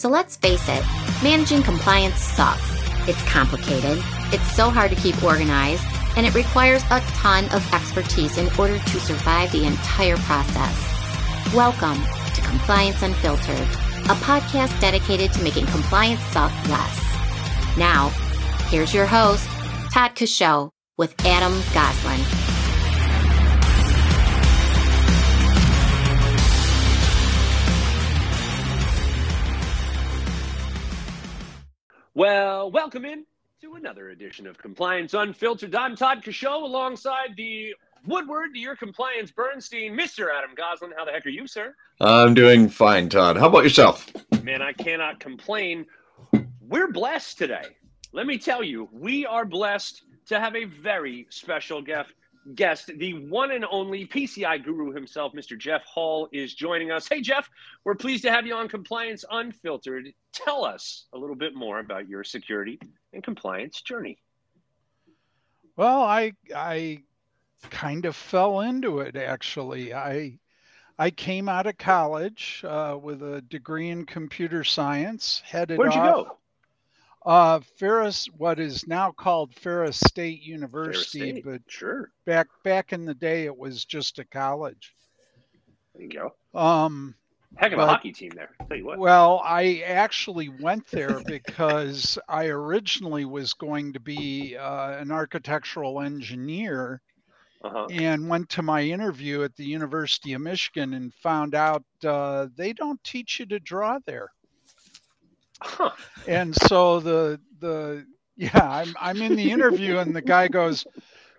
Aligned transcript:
So 0.00 0.08
let's 0.08 0.34
face 0.34 0.66
it, 0.66 0.82
managing 1.22 1.62
compliance 1.62 2.16
sucks. 2.16 2.70
It's 3.06 3.22
complicated, 3.24 4.02
it's 4.32 4.50
so 4.56 4.70
hard 4.70 4.90
to 4.92 4.96
keep 4.96 5.22
organized, 5.22 5.84
and 6.16 6.24
it 6.24 6.34
requires 6.34 6.82
a 6.84 7.00
ton 7.20 7.44
of 7.50 7.74
expertise 7.74 8.38
in 8.38 8.48
order 8.58 8.78
to 8.78 8.98
survive 8.98 9.52
the 9.52 9.66
entire 9.66 10.16
process. 10.16 11.54
Welcome 11.54 12.02
to 12.34 12.40
Compliance 12.40 13.02
Unfiltered, 13.02 13.68
a 14.08 14.16
podcast 14.24 14.80
dedicated 14.80 15.34
to 15.34 15.42
making 15.42 15.66
compliance 15.66 16.22
suck 16.32 16.50
less. 16.70 16.98
Now, 17.76 18.08
here's 18.70 18.94
your 18.94 19.04
host, 19.04 19.46
Todd 19.92 20.16
Coshow, 20.16 20.70
with 20.96 21.14
Adam 21.26 21.52
Goslin. 21.74 22.49
Well, 32.20 32.70
welcome 32.70 33.06
in 33.06 33.24
to 33.62 33.76
another 33.76 34.10
edition 34.10 34.46
of 34.46 34.58
Compliance 34.58 35.14
Unfiltered. 35.14 35.74
I'm 35.74 35.96
Todd 35.96 36.22
Coshow 36.22 36.62
alongside 36.64 37.34
the 37.34 37.74
Woodward 38.06 38.52
to 38.52 38.60
your 38.60 38.76
compliance 38.76 39.30
Bernstein, 39.30 39.96
Mr. 39.96 40.26
Adam 40.30 40.50
Goslin. 40.54 40.92
How 40.94 41.06
the 41.06 41.12
heck 41.12 41.24
are 41.24 41.30
you, 41.30 41.46
sir? 41.46 41.74
I'm 41.98 42.34
doing 42.34 42.68
fine, 42.68 43.08
Todd. 43.08 43.38
How 43.38 43.46
about 43.46 43.64
yourself? 43.64 44.12
Man, 44.42 44.60
I 44.60 44.74
cannot 44.74 45.18
complain. 45.18 45.86
We're 46.60 46.92
blessed 46.92 47.38
today. 47.38 47.64
Let 48.12 48.26
me 48.26 48.36
tell 48.36 48.62
you, 48.62 48.90
we 48.92 49.24
are 49.24 49.46
blessed 49.46 50.02
to 50.26 50.38
have 50.38 50.54
a 50.54 50.64
very 50.64 51.26
special 51.30 51.80
guest. 51.80 52.12
Guest, 52.54 52.90
the 52.98 53.14
one 53.28 53.50
and 53.50 53.64
only 53.70 54.06
PCI 54.06 54.64
guru 54.64 54.92
himself, 54.92 55.32
Mr. 55.34 55.58
Jeff 55.58 55.84
Hall, 55.84 56.28
is 56.32 56.54
joining 56.54 56.90
us. 56.90 57.06
Hey, 57.08 57.20
Jeff, 57.20 57.48
we're 57.84 57.94
pleased 57.94 58.24
to 58.24 58.30
have 58.30 58.46
you 58.46 58.54
on 58.54 58.68
Compliance 58.68 59.24
Unfiltered. 59.30 60.08
Tell 60.32 60.64
us 60.64 61.06
a 61.12 61.18
little 61.18 61.36
bit 61.36 61.54
more 61.54 61.80
about 61.80 62.08
your 62.08 62.24
security 62.24 62.80
and 63.12 63.22
compliance 63.22 63.82
journey. 63.82 64.18
Well, 65.76 66.02
I 66.02 66.32
I 66.54 67.02
kind 67.70 68.06
of 68.06 68.16
fell 68.16 68.60
into 68.60 69.00
it 69.00 69.16
actually. 69.16 69.92
I 69.94 70.38
I 70.98 71.10
came 71.10 71.48
out 71.48 71.66
of 71.66 71.78
college 71.78 72.62
uh, 72.66 72.98
with 73.00 73.22
a 73.22 73.40
degree 73.42 73.88
in 73.88 74.04
computer 74.04 74.64
science. 74.64 75.42
Headed 75.44 75.78
Where'd 75.78 75.94
you 75.94 76.00
off, 76.00 76.26
go? 76.26 76.38
Uh, 77.26 77.60
Ferris, 77.78 78.26
what 78.36 78.58
is 78.58 78.86
now 78.86 79.10
called 79.10 79.54
Ferris 79.54 79.98
State 80.00 80.42
University, 80.42 81.30
State. 81.32 81.44
but 81.44 81.60
Sure. 81.68 82.10
back 82.24 82.46
back 82.64 82.92
in 82.92 83.04
the 83.04 83.14
day, 83.14 83.44
it 83.44 83.56
was 83.56 83.84
just 83.84 84.18
a 84.18 84.24
college. 84.24 84.94
There 85.94 86.02
you 86.04 86.08
go. 86.08 86.58
Um, 86.58 87.14
Heck 87.56 87.72
of 87.72 87.78
a 87.80 87.86
hockey 87.86 88.12
team 88.12 88.30
there. 88.34 88.50
Tell 88.68 88.76
you 88.76 88.86
what. 88.86 88.98
Well, 88.98 89.42
I 89.44 89.82
actually 89.84 90.48
went 90.48 90.86
there 90.86 91.20
because 91.26 92.16
I 92.28 92.46
originally 92.46 93.24
was 93.26 93.52
going 93.54 93.92
to 93.92 94.00
be 94.00 94.56
uh, 94.56 94.92
an 94.98 95.10
architectural 95.10 96.00
engineer 96.00 97.02
Uh-huh. 97.62 97.86
and 97.90 98.28
went 98.30 98.48
to 98.50 98.62
my 98.62 98.80
interview 98.82 99.42
at 99.42 99.54
the 99.56 99.64
University 99.66 100.32
of 100.32 100.40
Michigan 100.40 100.94
and 100.94 101.12
found 101.12 101.54
out 101.54 101.84
uh, 102.04 102.46
they 102.56 102.72
don't 102.72 103.02
teach 103.04 103.38
you 103.40 103.46
to 103.46 103.58
draw 103.60 103.98
there. 104.06 104.30
Huh. 105.62 105.90
And 106.26 106.54
so 106.54 107.00
the 107.00 107.40
the 107.58 108.06
yeah, 108.36 108.68
I'm 108.68 108.94
I'm 108.98 109.22
in 109.22 109.34
the 109.36 109.50
interview 109.50 109.98
and 109.98 110.14
the 110.14 110.22
guy 110.22 110.48
goes, 110.48 110.86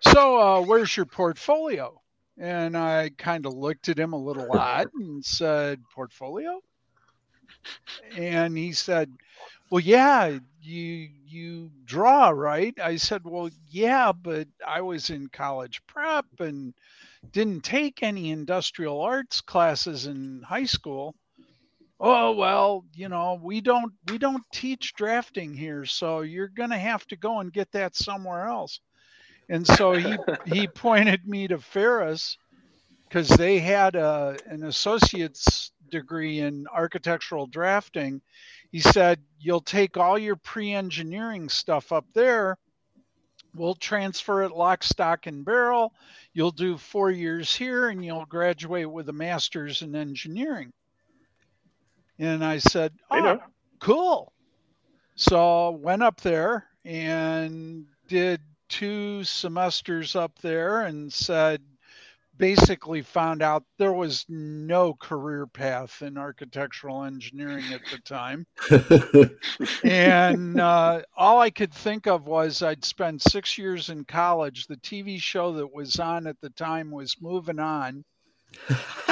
"So, 0.00 0.38
uh, 0.40 0.62
where's 0.62 0.96
your 0.96 1.06
portfolio?" 1.06 2.00
And 2.38 2.76
I 2.76 3.10
kind 3.18 3.46
of 3.46 3.54
looked 3.54 3.88
at 3.88 3.98
him 3.98 4.12
a 4.12 4.18
little 4.22 4.52
odd 4.52 4.88
and 4.94 5.24
said, 5.24 5.88
"Portfolio?" 5.90 6.60
And 8.16 8.56
he 8.56 8.72
said, 8.72 9.16
"Well, 9.70 9.80
yeah, 9.80 10.38
you 10.60 10.84
you 11.24 11.70
draw, 11.84 12.30
right?" 12.30 12.78
I 12.80 12.96
said, 12.96 13.24
"Well, 13.24 13.50
yeah, 13.68 14.12
but 14.12 14.48
I 14.66 14.80
was 14.82 15.10
in 15.10 15.28
college 15.28 15.84
prep 15.86 16.26
and 16.40 16.74
didn't 17.32 17.62
take 17.64 18.02
any 18.02 18.30
industrial 18.30 19.00
arts 19.00 19.40
classes 19.40 20.06
in 20.06 20.42
high 20.42 20.64
school." 20.66 21.16
Oh, 22.04 22.32
well, 22.32 22.84
you 22.94 23.08
know, 23.08 23.38
we 23.40 23.60
don't 23.60 23.92
we 24.10 24.18
don't 24.18 24.42
teach 24.52 24.92
drafting 24.94 25.54
here, 25.54 25.84
so 25.84 26.22
you're 26.22 26.48
going 26.48 26.70
to 26.70 26.78
have 26.78 27.06
to 27.06 27.16
go 27.16 27.38
and 27.38 27.52
get 27.52 27.70
that 27.72 27.94
somewhere 27.94 28.48
else. 28.48 28.80
And 29.48 29.64
so 29.64 29.92
he 29.92 30.16
he 30.46 30.66
pointed 30.66 31.28
me 31.28 31.46
to 31.46 31.58
Ferris 31.58 32.36
because 33.08 33.28
they 33.28 33.60
had 33.60 33.94
a, 33.94 34.36
an 34.46 34.64
associate's 34.64 35.70
degree 35.90 36.40
in 36.40 36.66
architectural 36.74 37.46
drafting. 37.46 38.20
He 38.72 38.80
said, 38.80 39.20
You'll 39.38 39.60
take 39.60 39.96
all 39.96 40.18
your 40.18 40.36
pre 40.36 40.72
engineering 40.72 41.48
stuff 41.48 41.92
up 41.92 42.06
there. 42.14 42.58
We'll 43.54 43.76
transfer 43.76 44.42
it 44.42 44.50
lock, 44.50 44.82
stock, 44.82 45.28
and 45.28 45.44
barrel. 45.44 45.92
You'll 46.32 46.50
do 46.50 46.78
four 46.78 47.12
years 47.12 47.54
here 47.54 47.90
and 47.90 48.04
you'll 48.04 48.24
graduate 48.24 48.90
with 48.90 49.08
a 49.08 49.12
master's 49.12 49.82
in 49.82 49.94
engineering. 49.94 50.72
And 52.22 52.44
I 52.44 52.58
said, 52.58 52.92
Oh, 53.10 53.18
know. 53.20 53.40
cool. 53.80 54.32
So 55.16 55.72
went 55.72 56.04
up 56.04 56.20
there 56.20 56.68
and 56.84 57.84
did 58.06 58.40
two 58.68 59.24
semesters 59.24 60.14
up 60.14 60.38
there 60.40 60.82
and 60.82 61.12
said 61.12 61.60
basically 62.38 63.02
found 63.02 63.42
out 63.42 63.64
there 63.76 63.92
was 63.92 64.24
no 64.28 64.94
career 64.94 65.46
path 65.46 66.00
in 66.00 66.16
architectural 66.16 67.04
engineering 67.04 67.64
at 67.72 67.82
the 67.90 67.98
time 67.98 68.46
and 69.84 70.58
uh, 70.58 71.02
all 71.14 71.38
i 71.38 71.50
could 71.50 71.72
think 71.72 72.06
of 72.06 72.26
was 72.26 72.62
i'd 72.62 72.84
spent 72.84 73.20
six 73.20 73.58
years 73.58 73.90
in 73.90 74.02
college 74.06 74.66
the 74.66 74.78
tv 74.78 75.20
show 75.20 75.52
that 75.52 75.72
was 75.74 76.00
on 76.00 76.26
at 76.26 76.40
the 76.40 76.50
time 76.50 76.90
was 76.90 77.14
moving 77.20 77.58
on 77.58 78.02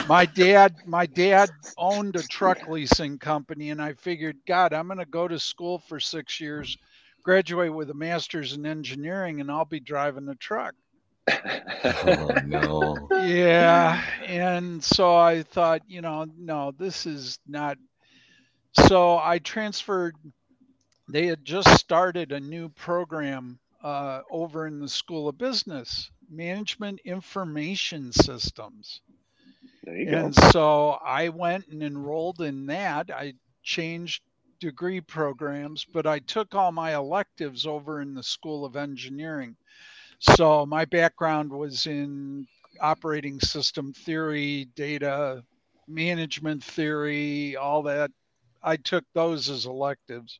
my 0.08 0.26
dad 0.26 0.74
my 0.86 1.06
dad 1.06 1.50
owned 1.78 2.16
a 2.16 2.22
truck 2.22 2.68
leasing 2.68 3.18
company 3.18 3.70
and 3.70 3.80
i 3.82 3.92
figured 3.94 4.36
god 4.46 4.72
i'm 4.72 4.86
going 4.86 4.98
to 4.98 5.06
go 5.06 5.28
to 5.28 5.38
school 5.38 5.78
for 5.78 6.00
six 6.00 6.40
years 6.40 6.76
graduate 7.22 7.72
with 7.72 7.90
a 7.90 7.94
master's 7.94 8.54
in 8.54 8.66
engineering 8.66 9.40
and 9.40 9.50
i'll 9.50 9.64
be 9.64 9.80
driving 9.80 10.28
a 10.28 10.34
truck 10.36 10.74
oh 11.84 12.30
no. 12.46 13.08
yeah 13.12 14.02
and 14.26 14.82
so 14.82 15.16
i 15.16 15.42
thought 15.42 15.82
you 15.86 16.00
know 16.00 16.26
no 16.38 16.72
this 16.78 17.06
is 17.06 17.38
not 17.46 17.78
so 18.74 19.18
i 19.18 19.38
transferred 19.38 20.16
they 21.08 21.26
had 21.26 21.44
just 21.44 21.68
started 21.78 22.32
a 22.32 22.40
new 22.40 22.68
program 22.70 23.58
uh, 23.82 24.22
over 24.30 24.66
in 24.66 24.80
the 24.80 24.88
school 24.88 25.28
of 25.28 25.38
business 25.38 26.10
management 26.30 27.00
information 27.04 28.12
systems 28.12 29.00
You 29.94 30.10
go. 30.10 30.16
and 30.18 30.34
so 30.34 30.90
I 31.04 31.28
went 31.28 31.68
and 31.68 31.82
enrolled 31.82 32.40
in 32.40 32.66
that. 32.66 33.10
I 33.10 33.34
changed 33.62 34.22
degree 34.60 35.00
programs, 35.00 35.84
but 35.84 36.06
I 36.06 36.18
took 36.20 36.54
all 36.54 36.72
my 36.72 36.94
electives 36.94 37.66
over 37.66 38.00
in 38.00 38.14
the 38.14 38.22
School 38.22 38.64
of 38.64 38.76
Engineering. 38.76 39.56
So 40.20 40.66
my 40.66 40.84
background 40.84 41.50
was 41.50 41.86
in 41.86 42.46
operating 42.80 43.40
system 43.40 43.92
theory, 43.92 44.68
data 44.76 45.42
management 45.88 46.62
theory, 46.62 47.56
all 47.56 47.82
that. 47.84 48.10
I 48.62 48.76
took 48.76 49.04
those 49.14 49.48
as 49.48 49.64
electives. 49.64 50.38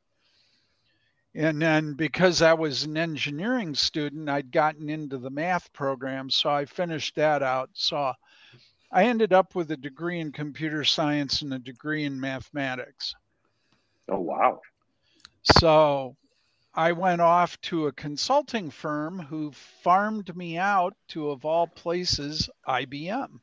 And 1.34 1.62
then 1.62 1.94
because 1.94 2.42
I 2.42 2.52
was 2.54 2.82
an 2.84 2.96
engineering 2.96 3.74
student, 3.74 4.28
I'd 4.28 4.50
gotten 4.50 4.90
into 4.90 5.16
the 5.16 5.30
math 5.30 5.72
program. 5.72 6.28
So 6.28 6.50
I 6.50 6.64
finished 6.64 7.14
that 7.16 7.42
out. 7.42 7.70
So 7.72 8.12
I 8.92 9.04
ended 9.04 9.32
up 9.32 9.54
with 9.54 9.70
a 9.70 9.76
degree 9.76 10.18
in 10.18 10.32
computer 10.32 10.84
science 10.84 11.42
and 11.42 11.54
a 11.54 11.58
degree 11.58 12.04
in 12.04 12.20
mathematics. 12.20 13.14
oh 14.08 14.20
wow. 14.20 14.60
So 15.42 16.16
I 16.74 16.92
went 16.92 17.20
off 17.20 17.60
to 17.62 17.86
a 17.86 17.92
consulting 17.92 18.70
firm 18.70 19.18
who 19.18 19.52
farmed 19.82 20.36
me 20.36 20.58
out 20.58 20.94
to, 21.08 21.30
of 21.30 21.44
all 21.44 21.66
places, 21.66 22.48
IBM. 22.66 23.40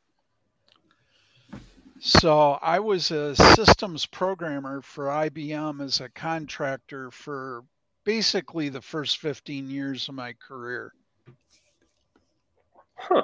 So 2.00 2.52
I 2.62 2.78
was 2.78 3.10
a 3.10 3.34
systems 3.34 4.06
programmer 4.06 4.80
for 4.82 5.06
IBM 5.06 5.82
as 5.82 6.00
a 6.00 6.08
contractor 6.08 7.10
for 7.10 7.64
basically 8.04 8.68
the 8.68 8.80
first 8.80 9.18
15 9.18 9.68
years 9.68 10.08
of 10.08 10.14
my 10.14 10.32
career. 10.34 10.92
Huh. 12.94 13.22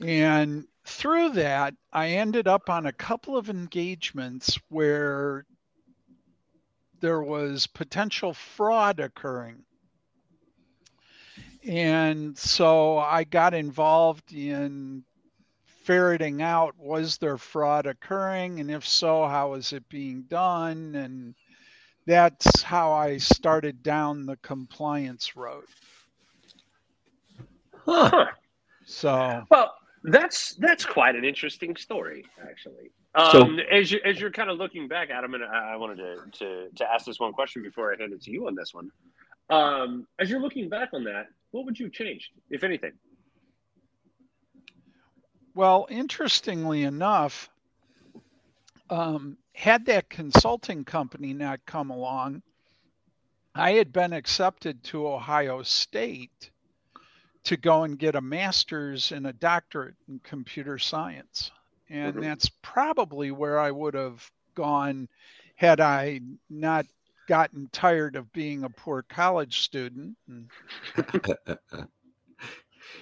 And 0.00 0.66
through 0.84 1.30
that, 1.30 1.74
I 1.92 2.10
ended 2.10 2.48
up 2.48 2.68
on 2.70 2.86
a 2.86 2.92
couple 2.92 3.36
of 3.36 3.48
engagements 3.50 4.58
where 4.68 5.44
there 7.00 7.22
was 7.22 7.66
potential 7.66 8.32
fraud 8.34 9.00
occurring. 9.00 9.64
And 11.66 12.36
so 12.36 12.98
I 12.98 13.24
got 13.24 13.54
involved 13.54 14.32
in 14.32 15.04
ferreting 15.84 16.42
out 16.42 16.74
was 16.78 17.18
there 17.18 17.38
fraud 17.38 17.86
occurring? 17.86 18.60
And 18.60 18.70
if 18.70 18.86
so, 18.86 19.26
how 19.26 19.54
is 19.54 19.72
it 19.72 19.88
being 19.88 20.22
done? 20.22 20.94
And 20.94 21.34
that's 22.06 22.62
how 22.62 22.92
I 22.92 23.18
started 23.18 23.82
down 23.82 24.26
the 24.26 24.36
compliance 24.38 25.36
road. 25.36 25.64
Huh. 27.84 28.26
So 28.84 29.44
Well, 29.50 29.72
that's 30.04 30.54
that's 30.54 30.84
quite 30.84 31.14
an 31.14 31.24
interesting 31.24 31.76
story, 31.76 32.24
actually. 32.42 32.90
So- 33.30 33.42
Um, 33.42 33.58
as 33.70 33.90
you 33.92 34.00
as 34.04 34.18
you're 34.20 34.30
kind 34.30 34.50
of 34.50 34.58
looking 34.58 34.88
back, 34.88 35.10
Adam, 35.10 35.34
and 35.34 35.44
I, 35.44 35.72
I 35.72 35.76
wanted 35.76 35.96
to, 35.98 36.38
to 36.38 36.68
to 36.76 36.92
ask 36.92 37.04
this 37.06 37.20
one 37.20 37.32
question 37.32 37.62
before 37.62 37.92
I 37.92 37.96
hand 38.00 38.12
it 38.12 38.22
to 38.22 38.30
you 38.30 38.46
on 38.46 38.54
this 38.54 38.72
one. 38.72 38.90
Um, 39.50 40.06
as 40.18 40.30
you're 40.30 40.40
looking 40.40 40.68
back 40.68 40.90
on 40.94 41.04
that, 41.04 41.26
what 41.50 41.66
would 41.66 41.78
you 41.78 41.86
have 41.86 41.92
changed, 41.92 42.30
if 42.50 42.64
anything? 42.64 42.92
Well, 45.54 45.86
interestingly 45.90 46.82
enough, 46.84 47.50
um, 48.88 49.36
had 49.54 49.84
that 49.86 50.08
consulting 50.08 50.84
company 50.84 51.34
not 51.34 51.66
come 51.66 51.90
along, 51.90 52.42
I 53.54 53.72
had 53.72 53.92
been 53.92 54.14
accepted 54.14 54.82
to 54.84 55.06
Ohio 55.06 55.62
State 55.62 56.50
to 57.44 57.56
go 57.56 57.82
and 57.84 57.98
get 57.98 58.14
a 58.14 58.20
master's 58.20 59.12
and 59.12 59.26
a 59.26 59.32
doctorate 59.32 59.96
in 60.08 60.20
computer 60.20 60.78
science. 60.78 61.50
And 61.90 62.14
Mhm. 62.16 62.20
that's 62.22 62.48
probably 62.62 63.30
where 63.30 63.58
I 63.58 63.70
would 63.70 63.94
have 63.94 64.30
gone 64.54 65.08
had 65.56 65.80
I 65.80 66.20
not 66.48 66.86
gotten 67.28 67.68
tired 67.72 68.16
of 68.16 68.32
being 68.32 68.64
a 68.64 68.70
poor 68.70 69.02
college 69.02 69.60
student. 69.60 70.16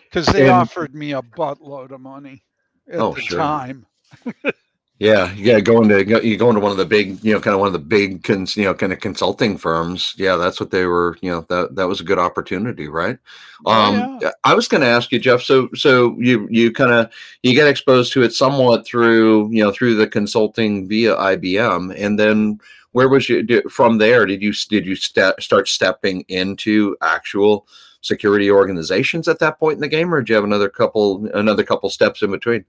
Because 0.04 0.26
they 0.32 0.42
And- 0.42 0.50
offered 0.50 0.94
me 0.94 1.12
a 1.12 1.22
buttload 1.22 1.90
of 1.92 2.00
money 2.00 2.42
at 2.88 2.98
Oh, 3.00 3.14
the 3.14 3.20
sure. 3.20 3.38
time. 3.38 3.87
Yeah, 5.00 5.32
yeah, 5.32 5.61
going 5.61 5.88
to 5.88 6.05
you 6.23 6.37
go 6.37 6.50
into 6.50 6.61
one 6.61 6.73
of 6.73 6.76
the 6.76 6.85
big, 6.85 7.25
you 7.25 7.32
know, 7.32 7.41
kind 7.41 7.55
of 7.55 7.61
one 7.61 7.69
of 7.69 7.73
the 7.73 7.79
big, 7.79 8.23
cons, 8.23 8.55
you 8.55 8.64
know, 8.64 8.75
kind 8.75 8.93
of 8.93 9.00
consulting 9.00 9.56
firms. 9.56 10.14
Yeah, 10.19 10.37
that's 10.37 10.61
what 10.61 10.70
they 10.70 10.85
were. 10.85 11.17
You 11.23 11.31
know, 11.31 11.47
that 11.49 11.75
that 11.76 11.88
was 11.88 12.02
a 12.02 12.05
good 12.05 12.19
opportunity, 12.19 12.87
right? 12.87 13.17
Um, 13.64 14.19
yeah. 14.20 14.32
I 14.44 14.52
was 14.52 14.69
going 14.69 14.82
to 14.82 14.87
ask 14.87 15.11
you, 15.11 15.19
Jeff. 15.19 15.41
So, 15.41 15.70
so 15.75 16.14
you 16.19 16.47
you 16.50 16.70
kind 16.70 16.93
of 16.93 17.11
you 17.43 17.55
get 17.55 17.67
exposed 17.67 18.12
to 18.12 18.23
it 18.23 18.35
somewhat 18.35 18.87
through, 18.87 19.50
you 19.50 19.64
know, 19.64 19.73
through 19.73 19.94
the 19.94 20.06
consulting 20.06 20.87
via 20.87 21.17
IBM, 21.17 21.94
and 21.97 22.19
then 22.19 22.61
where 22.93 23.08
was 23.08 23.26
you 23.26 23.62
from 23.70 23.97
there? 23.97 24.26
Did 24.26 24.43
you 24.43 24.52
did 24.69 24.85
you 24.85 24.97
sta 24.97 25.32
start 25.41 25.67
stepping 25.69 26.26
into 26.29 26.94
actual 27.00 27.67
security 28.02 28.50
organizations 28.50 29.29
at 29.29 29.38
that 29.38 29.58
point 29.58 29.76
in 29.76 29.81
the 29.81 29.88
game, 29.88 30.12
or 30.12 30.20
did 30.20 30.29
you 30.29 30.35
have 30.35 30.44
another 30.44 30.69
couple 30.69 31.26
another 31.32 31.64
couple 31.64 31.88
steps 31.88 32.20
in 32.20 32.31
between? 32.31 32.67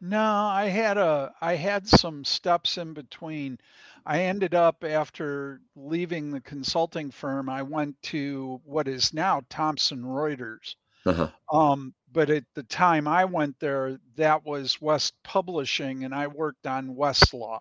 No, 0.00 0.20
I 0.20 0.66
had 0.66 0.98
a 0.98 1.32
I 1.40 1.54
had 1.54 1.88
some 1.88 2.24
steps 2.24 2.76
in 2.76 2.92
between. 2.92 3.58
I 4.04 4.22
ended 4.22 4.54
up 4.54 4.84
after 4.84 5.60
leaving 5.74 6.30
the 6.30 6.40
consulting 6.40 7.10
firm, 7.10 7.48
I 7.48 7.62
went 7.62 8.00
to 8.04 8.60
what 8.64 8.88
is 8.88 9.14
now 9.14 9.42
Thomson 9.48 10.02
Reuters. 10.02 10.76
Uh-huh. 11.06 11.30
Um, 11.52 11.94
but 12.12 12.30
at 12.30 12.44
the 12.54 12.62
time 12.64 13.08
I 13.08 13.24
went 13.24 13.58
there, 13.58 13.98
that 14.16 14.44
was 14.44 14.80
West 14.80 15.14
Publishing, 15.22 16.04
and 16.04 16.14
I 16.14 16.26
worked 16.26 16.66
on 16.66 16.94
Westlaw 16.94 17.60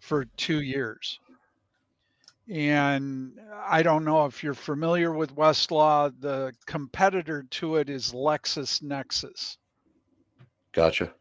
for 0.00 0.24
two 0.36 0.60
years. 0.60 1.18
And 2.48 3.38
I 3.66 3.82
don't 3.82 4.04
know 4.04 4.24
if 4.24 4.42
you're 4.42 4.54
familiar 4.54 5.12
with 5.12 5.34
Westlaw. 5.34 6.12
The 6.20 6.54
competitor 6.66 7.42
to 7.50 7.76
it 7.76 7.90
is 7.90 8.12
LexisNexis. 8.12 9.58
Gotcha. 10.72 11.12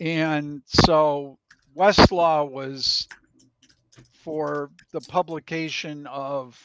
And 0.00 0.62
so 0.66 1.38
Westlaw 1.76 2.50
was 2.50 3.06
for 4.14 4.70
the 4.92 5.00
publication 5.02 6.06
of 6.06 6.58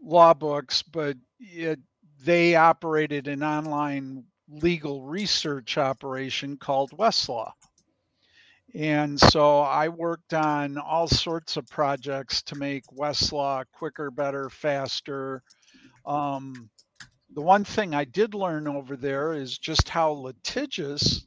law 0.00 0.32
books, 0.32 0.82
but 0.82 1.16
it, 1.40 1.80
they 2.22 2.54
operated 2.54 3.26
an 3.26 3.42
online 3.42 4.24
legal 4.48 5.02
research 5.02 5.76
operation 5.76 6.56
called 6.56 6.92
Westlaw. 6.92 7.50
And 8.74 9.18
so 9.18 9.60
I 9.60 9.88
worked 9.88 10.34
on 10.34 10.78
all 10.78 11.08
sorts 11.08 11.56
of 11.56 11.66
projects 11.68 12.42
to 12.42 12.56
make 12.56 12.84
Westlaw 12.86 13.64
quicker, 13.72 14.10
better, 14.10 14.50
faster. 14.50 15.42
Um, 16.06 16.70
the 17.34 17.42
one 17.42 17.64
thing 17.64 17.94
I 17.94 18.04
did 18.04 18.34
learn 18.34 18.68
over 18.68 18.96
there 18.96 19.32
is 19.32 19.58
just 19.58 19.88
how 19.88 20.10
litigious 20.10 21.26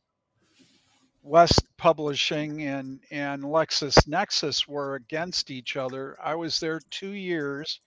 West 1.27 1.65
Publishing 1.77 2.63
and 2.63 3.01
and 3.11 3.43
LexisNexis 3.43 4.67
were 4.67 4.95
against 4.95 5.51
each 5.51 5.75
other. 5.75 6.17
I 6.23 6.35
was 6.35 6.59
there 6.59 6.79
two 6.89 7.11
years. 7.11 7.81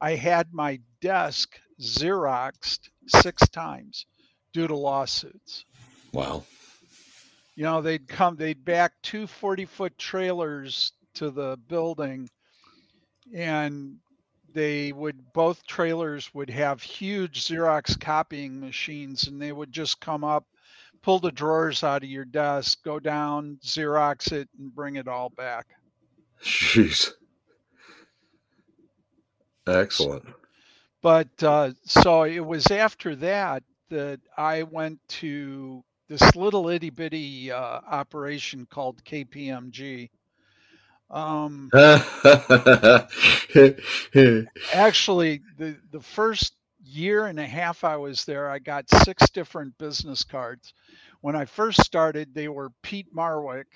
I 0.00 0.14
had 0.14 0.52
my 0.52 0.78
desk 1.00 1.58
xeroxed 1.80 2.88
six 3.08 3.48
times 3.48 4.06
due 4.52 4.68
to 4.68 4.76
lawsuits. 4.76 5.64
Wow. 6.12 6.44
You 7.56 7.64
know, 7.64 7.82
they'd 7.82 8.06
come, 8.06 8.36
they'd 8.36 8.64
back 8.64 8.92
two 9.02 9.26
40 9.26 9.64
foot 9.64 9.98
trailers 9.98 10.92
to 11.14 11.30
the 11.30 11.58
building, 11.68 12.28
and 13.34 13.96
they 14.52 14.92
would, 14.92 15.32
both 15.32 15.66
trailers 15.66 16.32
would 16.34 16.50
have 16.50 16.82
huge 16.82 17.44
Xerox 17.44 17.98
copying 17.98 18.60
machines, 18.60 19.26
and 19.26 19.40
they 19.40 19.52
would 19.52 19.72
just 19.72 20.00
come 20.00 20.22
up, 20.22 20.46
pull 21.04 21.18
the 21.18 21.30
drawers 21.30 21.84
out 21.84 22.02
of 22.02 22.08
your 22.08 22.24
desk, 22.24 22.82
go 22.82 22.98
down, 22.98 23.58
Xerox 23.62 24.32
it, 24.32 24.48
and 24.58 24.74
bring 24.74 24.96
it 24.96 25.06
all 25.06 25.28
back. 25.28 25.66
Jeez. 26.42 27.12
Excellent. 29.66 30.24
But 31.02 31.28
uh, 31.42 31.72
so 31.84 32.22
it 32.22 32.44
was 32.44 32.70
after 32.70 33.14
that 33.16 33.62
that 33.90 34.20
I 34.38 34.62
went 34.62 34.98
to 35.08 35.84
this 36.08 36.34
little 36.34 36.70
itty 36.70 36.88
bitty 36.88 37.52
uh, 37.52 37.80
operation 37.86 38.66
called 38.70 39.04
KPMG. 39.04 40.08
Um, 41.10 41.68
actually, 44.72 45.42
the 45.58 45.76
the 45.92 46.00
first 46.00 46.54
year 46.84 47.26
and 47.26 47.40
a 47.40 47.46
half 47.46 47.84
I 47.84 47.96
was 47.96 48.24
there, 48.24 48.48
I 48.48 48.58
got 48.58 48.90
six 48.90 49.30
different 49.30 49.76
business 49.78 50.24
cards. 50.24 50.72
When 51.20 51.34
I 51.34 51.44
first 51.46 51.82
started, 51.82 52.34
they 52.34 52.48
were 52.48 52.70
Peat 52.82 53.14
Marwick, 53.14 53.66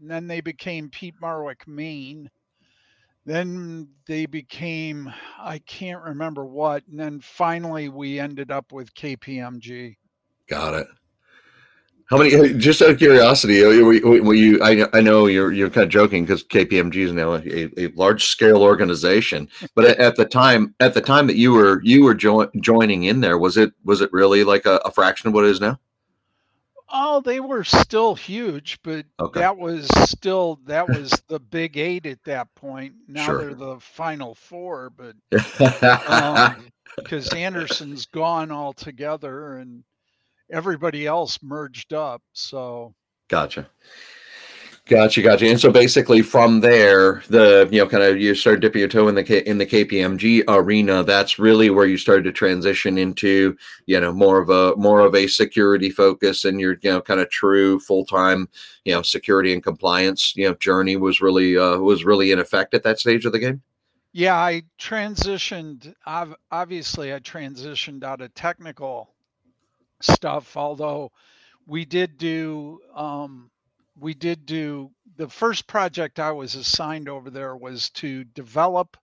and 0.00 0.10
then 0.10 0.26
they 0.26 0.40
became 0.40 0.90
Peat 0.90 1.14
Marwick 1.20 1.66
Main. 1.66 2.30
Then 3.24 3.88
they 4.06 4.26
became 4.26 5.12
I 5.38 5.58
can't 5.58 6.02
remember 6.02 6.44
what, 6.44 6.86
and 6.88 6.98
then 6.98 7.20
finally 7.20 7.88
we 7.88 8.20
ended 8.20 8.50
up 8.50 8.72
with 8.72 8.94
KPMG. 8.94 9.96
Got 10.48 10.74
it. 10.74 10.86
How 12.06 12.18
many? 12.18 12.54
Just 12.58 12.82
out 12.82 12.90
of 12.90 12.98
curiosity, 12.98 13.62
were, 13.62 14.34
you? 14.34 14.62
I, 14.62 14.86
I 14.92 15.00
know 15.00 15.26
you're 15.26 15.52
you're 15.52 15.70
kind 15.70 15.84
of 15.84 15.90
joking 15.90 16.24
because 16.24 16.44
KPMG 16.44 16.96
is 16.96 17.12
now 17.12 17.34
a, 17.34 17.80
a 17.80 17.88
large 17.96 18.24
scale 18.26 18.62
organization. 18.62 19.48
But 19.74 19.86
at, 19.98 20.16
the 20.16 20.24
time, 20.24 20.74
at 20.80 20.94
the 20.94 21.00
time 21.00 21.26
that 21.26 21.36
you 21.36 21.52
were 21.52 21.80
you 21.82 22.04
were 22.04 22.14
jo- 22.14 22.50
joining 22.60 23.04
in 23.04 23.20
there, 23.20 23.38
was 23.38 23.56
it 23.56 23.72
was 23.84 24.00
it 24.00 24.12
really 24.12 24.44
like 24.44 24.66
a, 24.66 24.76
a 24.84 24.90
fraction 24.90 25.28
of 25.28 25.34
what 25.34 25.44
it 25.44 25.50
is 25.50 25.60
now? 25.60 25.78
Oh, 26.88 27.20
they 27.20 27.40
were 27.40 27.64
still 27.64 28.14
huge, 28.14 28.78
but 28.84 29.06
Okay. 29.18 29.40
that 29.40 29.56
was 29.56 29.88
still 30.08 30.60
that 30.66 30.88
was 30.88 31.10
the 31.28 31.40
big 31.40 31.76
eight 31.76 32.06
at 32.06 32.22
that 32.24 32.54
point. 32.54 32.94
Now 33.08 33.26
Sure. 33.26 33.38
they're 33.38 33.54
the 33.54 33.80
final 33.80 34.34
four, 34.36 34.90
but 34.90 35.16
um, 36.08 36.68
because 36.96 37.32
Andersen's 37.32 38.06
gone 38.06 38.52
altogether 38.52 39.56
and 39.56 39.82
everybody 40.50 41.06
else 41.06 41.38
merged 41.42 41.92
up. 41.92 42.22
So 42.32 42.94
Gotcha. 43.28 43.68
Gotcha, 44.88 45.20
gotcha. 45.20 45.48
And 45.48 45.58
so 45.58 45.72
basically 45.72 46.22
from 46.22 46.60
there, 46.60 47.20
the 47.28 47.68
you 47.72 47.80
know, 47.80 47.88
kind 47.88 48.04
of 48.04 48.20
you 48.20 48.36
started 48.36 48.60
dipping 48.60 48.78
your 48.78 48.88
toe 48.88 49.08
in 49.08 49.16
the 49.16 49.24
K, 49.24 49.38
in 49.40 49.58
the 49.58 49.66
KPMG 49.66 50.44
arena. 50.46 51.02
That's 51.02 51.40
really 51.40 51.70
where 51.70 51.86
you 51.86 51.96
started 51.98 52.22
to 52.24 52.30
transition 52.32 52.96
into, 52.96 53.56
you 53.86 53.98
know, 53.98 54.12
more 54.12 54.40
of 54.40 54.48
a 54.48 54.76
more 54.76 55.00
of 55.00 55.16
a 55.16 55.26
security 55.26 55.90
focus 55.90 56.44
and 56.44 56.60
your, 56.60 56.76
you 56.82 56.90
know, 56.90 57.00
kind 57.00 57.18
of 57.18 57.28
true 57.30 57.80
full-time, 57.80 58.48
you 58.84 58.92
know, 58.94 59.02
security 59.02 59.52
and 59.52 59.62
compliance, 59.62 60.36
you 60.36 60.46
know, 60.48 60.54
journey 60.54 60.94
was 60.96 61.20
really 61.20 61.58
uh 61.58 61.78
was 61.78 62.04
really 62.04 62.30
in 62.30 62.38
effect 62.38 62.72
at 62.72 62.84
that 62.84 63.00
stage 63.00 63.24
of 63.26 63.32
the 63.32 63.40
game. 63.40 63.62
yeah, 64.12 64.34
I 64.36 64.62
transitioned. 64.80 65.94
ob- 66.06 66.38
Obviously, 66.50 67.12
I 67.14 67.20
transitioned 67.20 68.02
out 68.04 68.20
of 68.20 68.34
technical 68.34 69.14
stuff. 70.06 70.56
Although 70.56 71.12
we 71.66 71.84
did 71.84 72.18
do 72.18 72.80
um, 72.94 73.50
we 73.98 74.14
did 74.14 74.46
do 74.46 74.90
the 75.16 75.28
first 75.28 75.66
project 75.66 76.20
I 76.20 76.32
was 76.32 76.54
assigned 76.54 77.08
over 77.08 77.30
there 77.30 77.56
was 77.56 77.90
to 77.90 78.24
develop 78.24 78.96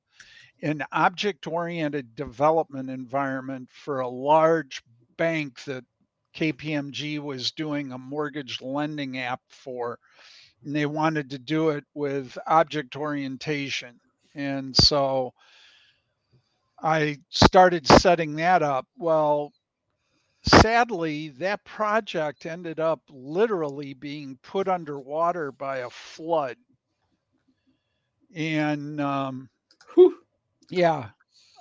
an 0.62 0.84
object 0.92 1.48
oriented 1.48 2.16
development 2.16 2.90
environment 2.90 3.70
for 3.72 4.00
a 4.00 4.08
large 4.08 4.82
bank 5.18 5.64
that 5.66 5.84
KPMG 6.36 7.20
was 7.20 7.52
doing 7.52 7.92
a 7.92 7.98
mortgage 7.98 8.62
lending 8.62 9.18
app 9.18 9.42
for. 9.50 10.00
And 10.64 10.76
they 10.76 10.86
wanted 10.86 11.32
to 11.32 11.40
do 11.40 11.70
it 11.72 11.84
with 11.94 12.38
object 12.48 12.96
orientation. 12.96 14.00
And 14.34 14.76
so 14.76 15.34
I 16.82 17.20
started 17.30 17.88
setting 17.88 18.36
that 18.38 18.64
up. 18.64 18.88
Well, 18.98 19.52
sadly, 20.44 21.30
that 21.30 21.64
project 21.66 22.46
ended 22.46 22.80
up 22.80 23.02
literally 23.10 23.94
being 23.94 24.38
put 24.42 24.68
underwater 24.68 25.52
by 25.52 25.78
a 25.80 25.90
flood. 25.90 26.58
And 28.36 29.00
um, 29.02 29.50
yeah, 30.70 31.10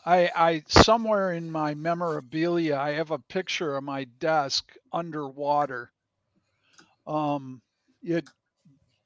I, 0.04 0.30
I 0.34 0.62
somewhere 0.68 1.32
in 1.32 1.50
my 1.50 1.74
memorabilia, 1.74 2.76
I 2.76 2.90
have 2.92 3.10
a 3.10 3.18
picture 3.18 3.76
of 3.76 3.84
my 3.84 4.04
desk 4.04 4.76
underwater. 4.92 5.92
Um, 7.06 7.62
it 8.02 8.24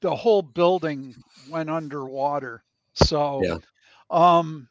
the 0.01 0.15
whole 0.15 0.41
building 0.41 1.15
went 1.47 1.69
underwater. 1.69 2.63
So, 2.95 3.49
Yeah. 3.49 3.59
um, 4.09 4.69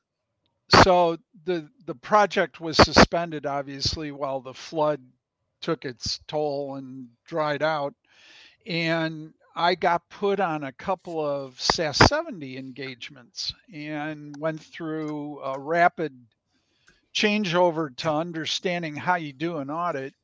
so 0.70 1.18
the 1.46 1.70
the 1.86 1.94
project 1.96 2.60
was 2.60 2.78
suspended 2.78 3.46
obviously 3.46 4.12
while 4.12 4.42
the 4.42 4.54
flood 4.54 5.02
took 5.62 5.86
its 5.86 6.20
toll 6.28 6.76
and 6.76 7.08
dried 7.26 7.62
out. 7.62 7.94
And 8.66 9.34
i 9.56 9.74
got 9.74 10.10
put 10.10 10.40
on 10.40 10.64
a 10.64 10.72
couple 10.72 11.24
of 11.24 11.60
sas 11.60 11.98
70 11.98 12.58
engagements 12.58 13.54
and 13.72 14.38
went 14.40 14.62
through 14.62 15.40
a 15.40 15.58
rapid 15.58 16.14
changeover 17.14 17.96
to 17.96 18.10
understanding 18.12 18.96
how 18.96 19.16
you 19.16 19.32
do 19.32 19.58
an 19.58 19.70
audit. 19.70 20.14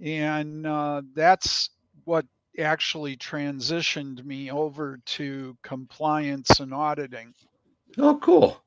And 0.00 0.66
uh, 0.66 1.02
that's 1.14 1.70
what 2.04 2.26
actually 2.58 3.16
transitioned 3.16 4.24
me 4.24 4.50
over 4.50 5.00
to 5.06 5.56
compliance 5.62 6.60
and 6.60 6.74
auditing. 6.74 7.34
Oh, 7.98 8.18
cool. 8.22 8.62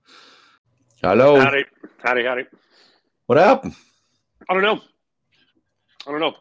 Hello. 1.05 1.39
Howdy, 1.39 1.65
howdy, 2.03 2.24
howdy. 2.24 2.45
What 3.27 3.38
happened? 3.38 3.75
I 4.50 4.55
don't 4.55 4.63
know. 4.63 4.81
I 6.07 6.12
don't 6.12 6.19
know. 6.19 6.33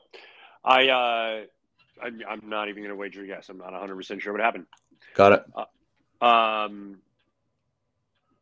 I 0.64 0.88
uh, 0.88 1.44
I'm, 2.02 2.22
I'm 2.26 2.48
not 2.48 2.70
even 2.70 2.82
going 2.82 2.88
to 2.88 2.96
wager 2.96 3.22
a 3.22 3.26
guess. 3.26 3.50
I'm 3.50 3.58
not 3.58 3.72
100 3.72 3.94
percent 3.94 4.22
sure 4.22 4.32
what 4.32 4.40
happened. 4.40 4.64
Got 5.14 5.32
it. 5.32 5.44
Um, 6.26 6.96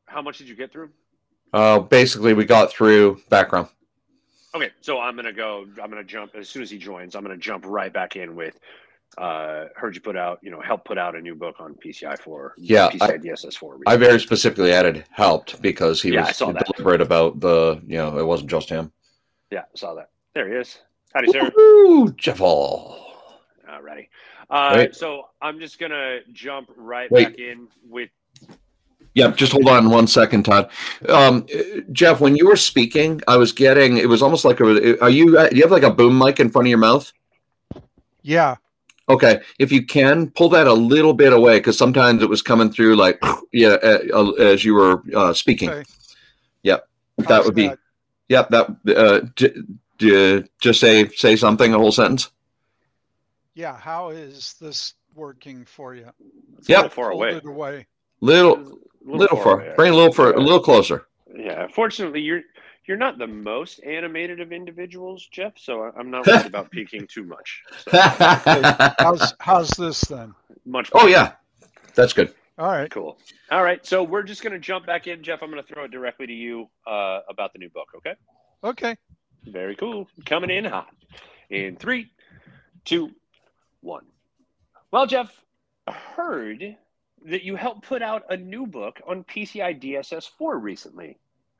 how 0.07 0.23
much 0.23 0.39
did 0.39 0.49
you 0.49 0.55
get 0.55 0.71
through? 0.71 0.91
Uh, 1.53 1.81
basically, 1.81 2.35
we 2.35 2.45
got 2.45 2.71
through 2.71 3.21
background. 3.29 3.67
Okay, 4.55 4.71
so 4.81 5.01
I'm 5.01 5.17
gonna 5.17 5.33
go. 5.33 5.67
I'm 5.83 5.91
gonna 5.91 6.05
jump 6.05 6.37
as 6.37 6.49
soon 6.49 6.63
as 6.63 6.71
he 6.71 6.79
joins. 6.79 7.17
I'm 7.17 7.23
gonna 7.23 7.37
jump 7.37 7.65
right 7.67 7.93
back 7.93 8.15
in 8.15 8.37
with. 8.37 8.61
Uh, 9.19 9.67
heard 9.77 9.95
you 9.95 10.01
put 10.01 10.17
out, 10.17 10.39
you 10.43 10.51
know, 10.51 10.61
help 10.61 10.85
put 10.85 10.97
out 10.99 11.15
a 11.15 11.21
new 11.21 11.35
book 11.35 11.57
on 11.61 11.75
PCI 11.75 12.19
four. 12.19 12.55
Yeah, 12.57 12.89
PCI 12.91 13.23
DSS 13.23 13.55
four. 13.57 13.79
I 13.87 13.97
very 13.97 14.19
specifically 14.19 14.73
added 14.73 15.05
helped 15.11 15.61
because 15.61 16.01
he 16.01 16.13
Yeah, 16.13 16.27
was 16.27 16.37
saw 16.37 16.53
that. 16.53 16.65
deliberate 16.65 17.01
about 17.03 17.41
the, 17.41 17.83
you 17.87 17.99
know, 17.99 18.19
it 18.19 18.25
wasn't 18.25 18.51
just 18.51 18.71
him. 18.71 18.91
yeah, 19.51 19.65
saw 19.75 19.95
that. 19.95 20.09
There 20.35 20.49
he 20.49 20.55
is. 20.55 20.79
Howdy, 21.15 21.29
sir. 21.29 21.51
Woo, 21.55 22.11
Jeff 22.13 22.39
Hall. 22.39 22.99
Alrighty. 23.69 24.09
Uh, 24.49 24.73
Wait. 24.77 24.95
so 24.95 25.25
I'm 25.43 25.59
just 25.61 25.79
gonna 25.79 26.21
jump 26.33 26.71
right 26.77 27.11
Wait. 27.11 27.25
back 27.25 27.39
in 27.39 27.69
with. 27.89 28.09
Yep, 29.15 29.37
just 29.37 29.53
hold 29.53 29.69
on 29.69 29.91
one 29.91 30.07
second, 30.07 30.45
Todd. 30.45 30.71
Um, 31.07 31.45
uh, 31.55 31.81
Jeff, 31.93 32.21
when 32.21 32.35
you 32.35 32.47
were 32.47 32.57
speaking, 32.57 33.21
I 33.29 33.37
was 33.37 33.53
getting 33.53 33.99
it 33.99 34.09
was 34.09 34.23
almost 34.23 34.47
like 34.47 34.61
a. 34.61 34.99
Are 35.03 35.11
you? 35.11 35.39
uh, 35.39 35.51
Do 35.51 35.57
you 35.57 35.63
have 35.63 35.71
like 35.71 35.83
a 35.83 35.91
boom 35.91 36.19
mic 36.19 36.41
in 36.41 36.49
front 36.51 36.67
of 36.67 36.71
your 36.71 36.79
mouth? 36.79 37.13
yeah 38.23 38.57
Okay, 39.09 39.41
if 39.59 39.73
you 39.73 39.85
can 39.85 40.31
pull 40.31 40.49
that 40.51 40.67
a 40.67 40.73
little 40.73 41.13
bit 41.13 41.33
away, 41.33 41.59
because 41.59 41.77
sometimes 41.77 42.23
it 42.23 42.29
was 42.29 42.41
coming 42.43 42.71
through 42.71 42.97
like 42.97 43.21
yeah, 43.53 43.77
uh, 44.15 44.31
as 44.39 44.65
you 44.65 44.75
were 44.75 45.03
uh, 45.15 45.33
speaking. 45.35 45.71
Okay. 45.71 45.85
Yep, 46.63 46.89
that 47.19 47.29
How's 47.29 47.45
would 47.47 47.55
be. 47.55 47.71
Yep, 48.29 48.49
that. 48.51 48.77
Uh, 48.97 49.21
d- 49.37 49.63
d- 49.99 50.45
just 50.61 50.81
say 50.81 51.09
say 51.09 51.35
something, 51.37 51.75
a 51.75 51.79
whole 51.79 51.93
sentence. 51.93 52.31
yeah 53.55 53.77
how 53.77 54.11
is 54.11 54.55
this 54.61 54.95
working 55.15 55.65
for 55.65 55.95
you 55.95 56.09
It's 56.59 56.69
a 56.69 56.73
Yep. 56.73 56.83
little 56.85 56.91
far 56.91 57.11
away. 57.11 57.41
away 57.45 57.87
Little, 58.21 58.61
It's 58.61 58.71
a 59.13 59.17
little 59.17 59.37
far. 59.37 59.61
away. 59.61 59.73
Bring 59.77 59.93
a 59.93 59.97
little 59.97 60.13
for 60.13 60.31
a 60.33 60.41
little 60.41 60.61
closer. 60.61 61.07
Yeah. 61.37 61.67
Fortunately, 61.75 62.21
you're 62.21 62.43
you're 62.87 62.97
not 62.97 63.19
the 63.19 63.27
most 63.27 63.81
animated 63.85 64.41
of 64.41 64.53
individuals, 64.53 65.27
Jeff. 65.31 65.53
So 65.59 65.83
I- 65.85 65.99
I'm 65.99 66.11
not 66.11 66.27
worried 66.27 66.47
about 66.47 66.71
peaking 66.71 67.07
too 67.07 67.25
much. 67.25 67.63
So 67.79 67.91
how's 68.99 69.35
how's 69.39 69.71
this 69.71 70.01
then 70.03 70.35
much. 70.65 70.91
oh 70.95 71.07
yeah, 71.07 71.33
that's 71.95 72.13
good. 72.13 72.35
all 72.59 72.69
right 72.71 72.91
Cool. 72.91 73.19
All 73.51 73.63
right. 73.63 73.85
So 73.87 74.03
we're 74.03 74.23
just 74.23 74.43
gonna 74.43 74.59
jump 74.59 74.87
back 74.87 75.07
in, 75.07 75.23
Jeff. 75.23 75.43
I'm 75.43 75.51
gonna 75.51 75.63
throw 75.63 75.85
it 75.85 75.91
directly 75.91 76.27
to 76.27 76.33
you 76.33 76.69
uh, 76.87 77.21
about 77.29 77.53
the 77.53 77.59
new 77.59 77.71
book. 77.71 77.89
Okay. 77.97 78.15
okay 78.65 78.97
Very 79.47 79.77
cool. 79.77 80.09
Coming 80.27 80.51
in 80.51 80.65
hot. 80.65 80.89
In 81.51 81.77
three, 81.77 82.11
two, 82.85 83.11
one. 83.81 84.05
Well, 84.91 85.07
Jeff, 85.07 85.31
I 85.87 85.93
heard 85.93 86.77
that 87.27 87.43
you 87.45 87.57
helped 87.57 87.83
put 87.87 88.03
out 88.03 88.25
a 88.31 88.37
new 88.37 88.67
book 88.67 89.01
on 89.07 89.23
PCI 89.25 89.81
DSS 89.81 90.29
4 90.39 90.59
recently. 90.59 91.19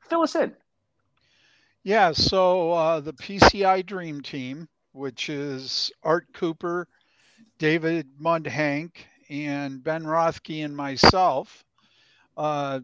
Fill 0.09 0.21
us 0.23 0.35
in. 0.35 0.53
Yeah, 1.83 2.13
so 2.13 2.71
uh, 2.71 2.99
the 3.01 3.13
PCI 3.13 3.85
Dream 3.85 4.21
Team, 4.21 4.67
which 4.93 5.29
is 5.29 5.91
Art 6.03 6.27
Cooper, 6.33 6.87
David 7.59 8.07
Mundhenk, 8.19 9.05
and 9.29 9.83
Ben 9.83 10.03
Rothke 10.05 10.63
and 10.63 10.75
myself, 10.75 11.63
uh, 12.37 12.81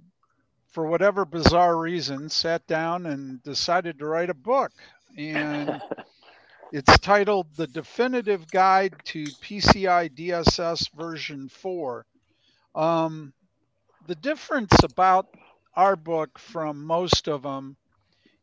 for 0.69 0.87
whatever 0.87 1.25
bizarre 1.25 1.77
reason, 1.77 2.29
sat 2.29 2.65
down 2.67 3.05
and 3.05 3.41
decided 3.43 3.99
to 3.99 4.05
write 4.05 4.29
a 4.29 4.35
book. 4.35 4.71
And 5.17 5.81
it's 6.71 6.99
titled 6.99 7.55
The 7.55 7.67
Definitive 7.67 8.49
Guide 8.49 8.95
to 9.05 9.33
PCI 9.41 10.09
DSS 10.09 10.89
version 10.95 11.49
4. 11.49 12.05
Um, 12.75 13.33
the 14.07 14.15
difference 14.15 14.83
about 14.83 15.27
our 15.75 15.95
book 15.95 16.39
from 16.39 16.83
most 16.85 17.27
of 17.27 17.43
them 17.43 17.77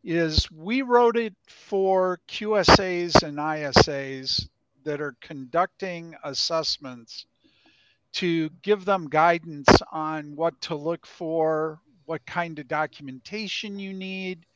is 0.07 0.49
we 0.53 0.83
wrote 0.83 1.17
it 1.17 1.35
for 1.49 2.21
QSAs 2.29 3.25
and 3.25 3.39
ISAs 3.39 4.49
that 4.85 5.01
are 5.01 5.17
conducting 5.21 6.15
assessments 6.23 7.27
to 8.13 8.49
give 8.63 8.85
them 8.85 9.09
guidance 9.09 9.69
on 9.91 10.37
what 10.37 10.59
to 10.61 10.77
look 10.77 11.05
for, 11.05 11.81
what 12.05 12.25
kind 12.25 12.57
of 12.61 12.69
documentation 12.69 13.81
you 13.81 13.93
need, 13.93 14.47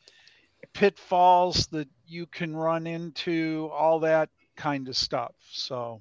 pitfalls 0.73 1.67
that 1.67 1.89
you 2.07 2.27
can 2.27 2.55
run 2.55 2.87
into, 2.87 3.69
all 3.73 3.99
that 3.99 4.29
kind 4.55 4.87
of 4.87 4.97
stuff. 4.97 5.35
So, 5.51 6.01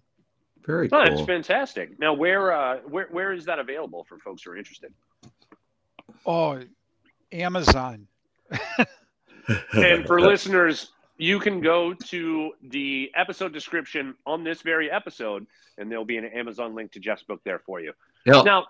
Very 0.63 0.89
Oh, 0.91 1.03
that's 1.03 1.21
fantastic. 1.25 1.99
Now, 1.99 2.13
where, 2.13 2.51
uh, 2.51 2.77
where 2.87 3.07
where 3.09 3.33
is 3.33 3.45
that 3.45 3.57
available 3.57 4.03
for 4.03 4.19
folks 4.19 4.43
who 4.43 4.51
are 4.51 4.57
interested? 4.57 4.93
oh, 6.27 6.61
Amazon. 7.31 8.07
And 9.73 10.05
for 10.05 10.19
listeners, 10.31 10.91
you 11.17 11.39
can 11.39 11.61
go 11.61 11.93
to 11.93 12.51
the 12.69 13.11
episode 13.15 13.53
description 13.53 14.15
on 14.25 14.43
this 14.43 14.61
very 14.61 14.89
episode, 14.89 15.45
and 15.77 15.91
there'll 15.91 16.05
be 16.05 16.17
an 16.17 16.25
Amazon 16.25 16.75
link 16.75 16.91
to 16.93 16.99
Jeff's 16.99 17.23
book 17.23 17.41
there 17.43 17.59
for 17.59 17.79
you. 17.79 17.93
Now, 18.25 18.43
Now, 18.43 18.67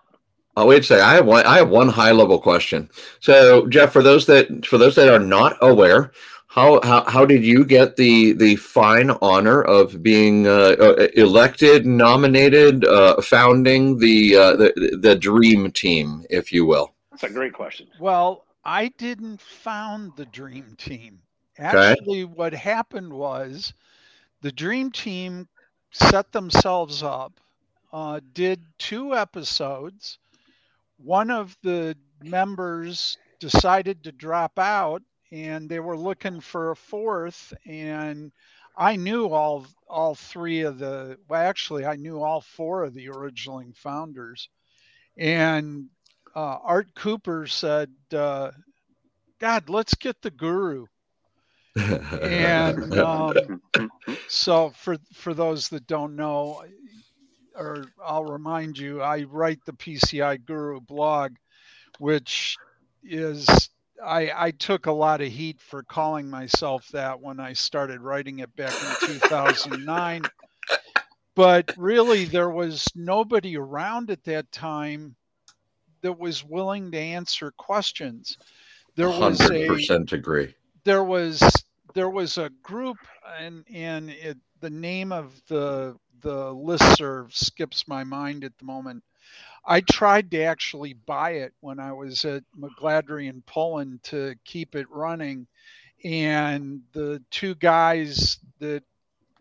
Oh, 0.57 0.65
wait 0.65 0.81
a 0.81 0.83
second. 0.83 1.05
I 1.05 1.13
have 1.13 1.25
one. 1.25 1.45
I 1.45 1.57
have 1.57 1.69
one 1.69 1.88
high 1.88 2.12
level 2.12 2.39
question. 2.39 2.89
So, 3.21 3.67
Jeff, 3.67 3.93
for 3.93 4.03
those 4.03 4.25
that 4.25 4.65
for 4.65 4.77
those 4.77 4.95
that 4.95 5.07
are 5.07 5.19
not 5.19 5.55
aware, 5.62 6.12
how 6.48 6.81
how, 6.83 7.05
how 7.05 7.25
did 7.25 7.45
you 7.45 7.63
get 7.63 7.95
the 7.95 8.33
the 8.33 8.55
fine 8.57 9.12
honor 9.21 9.62
of 9.62 10.01
being 10.03 10.48
uh, 10.48 10.75
uh, 10.79 11.07
elected, 11.15 11.86
nominated, 11.86 12.83
uh, 12.83 13.21
founding 13.21 14.00
the, 14.00 14.36
uh, 14.36 14.55
the 14.55 14.98
the 15.00 15.15
dream 15.15 15.71
team, 15.71 16.25
if 16.29 16.51
you 16.51 16.65
will? 16.65 16.93
that's 17.12 17.24
a 17.24 17.29
great 17.29 17.53
question. 17.53 17.88
Well, 18.00 18.45
I 18.63 18.89
didn't 18.89 19.41
found 19.41 20.15
the 20.15 20.25
dream 20.25 20.75
team. 20.77 21.23
Actually, 21.57 22.23
what 22.25 22.53
happened 22.53 23.13
was 23.13 23.73
the 24.41 24.51
dream 24.51 24.91
team 24.91 25.47
set 25.91 26.31
themselves 26.31 27.03
up, 27.03 27.39
uh, 27.91 28.19
did 28.33 28.61
two 28.77 29.15
episodes. 29.15 30.19
One 30.97 31.31
of 31.31 31.57
the 31.63 31.97
members 32.21 33.17
decided 33.39 34.03
to 34.03 34.11
drop 34.11 34.59
out, 34.59 35.03
and 35.31 35.69
they 35.69 35.79
were 35.79 35.97
looking 35.97 36.39
for 36.41 36.71
a 36.71 36.75
fourth. 36.75 37.53
And 37.65 38.31
I 38.75 38.95
knew 38.95 39.29
all 39.29 39.67
all 39.87 40.15
three 40.15 40.61
of 40.61 40.79
the. 40.79 41.19
Well, 41.27 41.41
actually, 41.41 41.85
I 41.85 41.95
knew 41.95 42.21
all 42.21 42.41
four 42.41 42.83
of 42.83 42.93
the 42.93 43.09
original 43.09 43.63
founders, 43.75 44.49
and 45.17 45.89
uh, 46.39 46.58
Art 46.63 46.96
Cooper 46.96 47.48
said, 47.48 47.89
uh, 48.13 48.51
"God, 49.41 49.69
let's 49.69 49.96
get 49.96 50.22
the 50.22 50.31
guru." 50.31 50.86
And 51.75 52.98
um, 52.98 53.62
so, 54.29 54.69
for 54.69 54.96
for 55.13 55.34
those 55.34 55.67
that 55.69 55.86
don't 55.86 56.15
know, 56.15 56.63
or 57.55 57.88
I'll 58.01 58.24
remind 58.24 58.77
you, 58.77 59.01
I 59.01 59.24
write 59.24 59.60
the 59.65 59.74
PCI 59.74 60.46
Guru 60.46 60.79
blog, 60.79 61.34
which 61.98 62.58
is 63.03 63.69
I, 64.01 64.31
I 64.34 64.51
took 64.51 64.86
a 64.86 64.93
lot 64.93 65.19
of 65.19 65.27
heat 65.27 65.60
for 65.60 65.84
calling 65.84 66.29
myself 66.29 66.88
that 66.93 67.19
when 67.19 67.41
I 67.41 67.51
started 67.51 68.00
writing 68.00 68.39
it 68.39 68.55
back 68.55 68.72
in 68.81 69.08
2009. 69.19 70.22
but 71.36 71.74
really, 71.75 72.24
there 72.24 72.50
was 72.50 72.88
nobody 72.96 73.58
around 73.58 74.10
at 74.10 74.24
that 74.24 74.50
time 74.53 75.17
that 76.01 76.17
was 76.17 76.43
willing 76.43 76.91
to 76.91 76.97
answer 76.97 77.51
questions. 77.51 78.37
There 78.95 79.09
was 79.09 79.39
a 79.49 79.67
percent 79.67 80.11
agree. 80.11 80.55
There 80.83 81.03
was 81.03 81.41
there 81.93 82.09
was 82.09 82.37
a 82.37 82.49
group, 82.63 82.97
and 83.39 83.63
and 83.73 84.09
it, 84.09 84.37
the 84.61 84.69
name 84.69 85.11
of 85.11 85.41
the 85.47 85.95
the 86.21 86.53
listserv 86.53 87.33
skips 87.33 87.87
my 87.87 88.03
mind 88.03 88.43
at 88.43 88.57
the 88.57 88.65
moment. 88.65 89.03
I 89.65 89.81
tried 89.81 90.31
to 90.31 90.41
actually 90.43 90.93
buy 90.93 91.31
it 91.31 91.53
when 91.59 91.79
I 91.79 91.91
was 91.93 92.25
at 92.25 92.43
McGladrey 92.57 93.29
and 93.29 93.45
Pullen 93.45 93.99
to 94.03 94.35
keep 94.45 94.75
it 94.75 94.89
running. 94.89 95.47
And 96.03 96.81
the 96.93 97.21
two 97.29 97.55
guys 97.55 98.39
that 98.59 98.83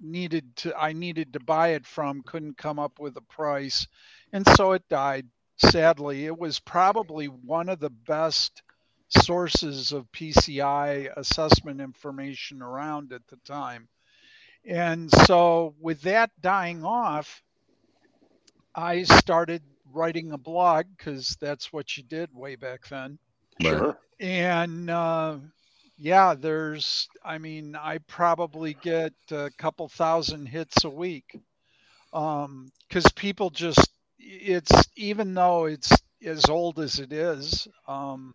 needed 0.01 0.55
to 0.57 0.77
I 0.77 0.93
needed 0.93 1.33
to 1.33 1.41
buy 1.41 1.69
it 1.69 1.87
from 1.87 2.23
couldn't 2.23 2.59
come 2.59 2.79
up 2.79 2.99
with 2.99 3.17
a 3.17 3.23
price. 3.23 3.87
And 4.33 4.47
so 4.57 4.73
it 4.73 4.89
died. 4.89 5.27
Sadly, 5.59 6.27
it 6.27 6.39
was 6.39 6.61
probably 6.61 7.27
one 7.27 7.69
of 7.69 7.81
the 7.81 7.91
best 7.91 8.63
sources 9.09 9.93
of 9.93 10.11
PCI 10.13 11.11
assessment 11.17 11.81
information 11.81 12.63
around 12.63 13.13
at 13.13 13.27
the 13.29 13.39
time. 13.45 13.89
And 14.65 15.11
so 15.11 15.75
with 15.81 16.03
that 16.03 16.31
dying 16.41 16.85
off, 16.85 17.43
I 18.75 19.03
started 19.05 19.63
writing 19.93 20.33
a 20.33 20.39
blog 20.39 20.87
because 20.97 21.37
that's 21.41 21.73
what 21.73 21.97
you 21.97 22.03
did 22.03 22.31
way 22.35 22.57
back 22.57 22.87
then. 22.89 23.19
Sure. 23.61 23.99
And 24.21 24.91
uh, 24.91 25.39
yeah, 25.97 26.35
there's, 26.35 27.09
I 27.25 27.39
mean, 27.39 27.75
I 27.77 27.99
probably 27.99 28.75
get 28.75 29.15
a 29.31 29.51
couple 29.59 29.89
thousand 29.89 30.47
hits 30.47 30.85
a 30.85 30.91
week 30.91 31.37
because 32.13 32.45
um, 32.47 32.71
people 33.17 33.51
just, 33.51 33.91
it's 34.29 34.73
even 34.97 35.35
though 35.35 35.65
it's 35.65 35.93
as 36.25 36.47
old 36.47 36.79
as 36.79 36.99
it 36.99 37.13
is, 37.13 37.69
um, 37.87 38.35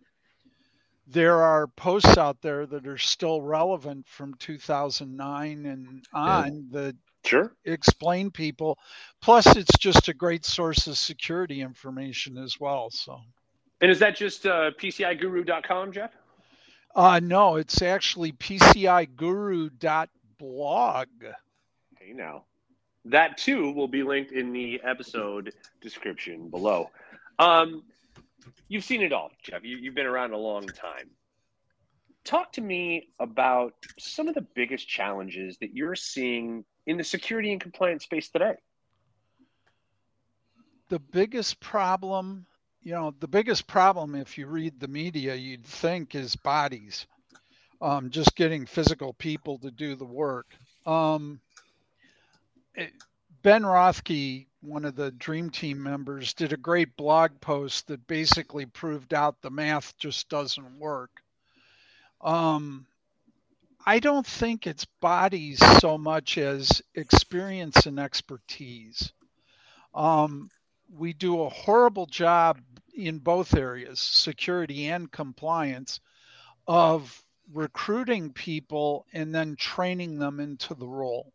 there 1.06 1.42
are 1.42 1.66
posts 1.66 2.16
out 2.16 2.40
there 2.40 2.66
that 2.66 2.86
are 2.86 2.98
still 2.98 3.42
relevant 3.42 4.06
from 4.08 4.34
2009 4.34 5.66
and 5.66 6.04
on 6.12 6.68
yeah. 6.72 6.72
that 6.72 6.96
sure. 7.24 7.54
explain 7.64 8.30
people. 8.30 8.78
Plus 9.20 9.56
it's 9.56 9.76
just 9.78 10.08
a 10.08 10.14
great 10.14 10.44
source 10.44 10.86
of 10.86 10.98
security 10.98 11.60
information 11.60 12.38
as 12.38 12.58
well 12.58 12.90
so. 12.90 13.20
And 13.80 13.90
is 13.90 13.98
that 13.98 14.16
just 14.16 14.46
uh, 14.46 14.70
pciguru.com 14.80 15.92
jeff? 15.92 16.12
Uh, 16.94 17.20
no 17.22 17.56
it's 17.56 17.82
actually 17.82 18.32
pciguru.blog 18.32 21.08
hey 21.98 22.12
now 22.12 22.44
that 23.04 23.36
too 23.36 23.72
will 23.72 23.88
be 23.88 24.02
linked 24.02 24.32
in 24.32 24.52
the 24.52 24.80
episode 24.82 25.52
description 25.80 26.48
below 26.48 26.90
um, 27.38 27.82
you've 28.68 28.84
seen 28.84 29.02
it 29.02 29.12
all 29.12 29.30
jeff 29.42 29.64
you, 29.64 29.76
you've 29.76 29.94
been 29.94 30.06
around 30.06 30.32
a 30.32 30.38
long 30.38 30.66
time 30.66 31.10
talk 32.24 32.52
to 32.52 32.60
me 32.60 33.08
about 33.20 33.74
some 33.98 34.28
of 34.28 34.34
the 34.34 34.46
biggest 34.54 34.88
challenges 34.88 35.58
that 35.60 35.74
you're 35.74 35.94
seeing 35.94 36.64
in 36.86 36.96
the 36.96 37.04
security 37.04 37.52
and 37.52 37.60
compliance 37.60 38.04
space 38.04 38.28
today? 38.30 38.54
The 40.88 40.98
biggest 40.98 41.60
problem, 41.60 42.46
you 42.82 42.92
know, 42.92 43.14
the 43.20 43.28
biggest 43.28 43.66
problem, 43.66 44.14
if 44.14 44.36
you 44.36 44.46
read 44.46 44.80
the 44.80 44.88
media, 44.88 45.34
you'd 45.34 45.64
think 45.64 46.14
is 46.14 46.36
bodies, 46.36 47.06
um, 47.80 48.10
just 48.10 48.36
getting 48.36 48.66
physical 48.66 49.14
people 49.14 49.58
to 49.58 49.70
do 49.70 49.94
the 49.94 50.04
work. 50.04 50.46
Um, 50.86 51.40
ben 53.42 53.62
Rothke, 53.62 54.46
one 54.60 54.84
of 54.84 54.96
the 54.96 55.10
Dream 55.12 55.50
Team 55.50 55.82
members, 55.82 56.34
did 56.34 56.52
a 56.52 56.56
great 56.56 56.96
blog 56.96 57.40
post 57.40 57.88
that 57.88 58.06
basically 58.06 58.66
proved 58.66 59.12
out 59.14 59.40
the 59.40 59.50
math 59.50 59.96
just 59.98 60.28
doesn't 60.28 60.78
work. 60.78 61.10
Um, 62.20 62.86
I 63.86 63.98
don't 63.98 64.26
think 64.26 64.66
it's 64.66 64.86
bodies 65.00 65.58
so 65.80 65.98
much 65.98 66.38
as 66.38 66.82
experience 66.94 67.84
and 67.84 68.00
expertise. 68.00 69.12
Um, 69.94 70.48
we 70.96 71.12
do 71.12 71.42
a 71.42 71.50
horrible 71.50 72.06
job 72.06 72.60
in 72.94 73.18
both 73.18 73.54
areas, 73.54 74.00
security 74.00 74.86
and 74.86 75.10
compliance, 75.10 76.00
of 76.66 77.22
recruiting 77.52 78.32
people 78.32 79.04
and 79.12 79.34
then 79.34 79.56
training 79.56 80.18
them 80.18 80.40
into 80.40 80.74
the 80.74 80.86
role. 80.86 81.32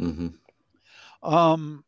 Mm-hmm. 0.00 0.28
Um, 1.22 1.84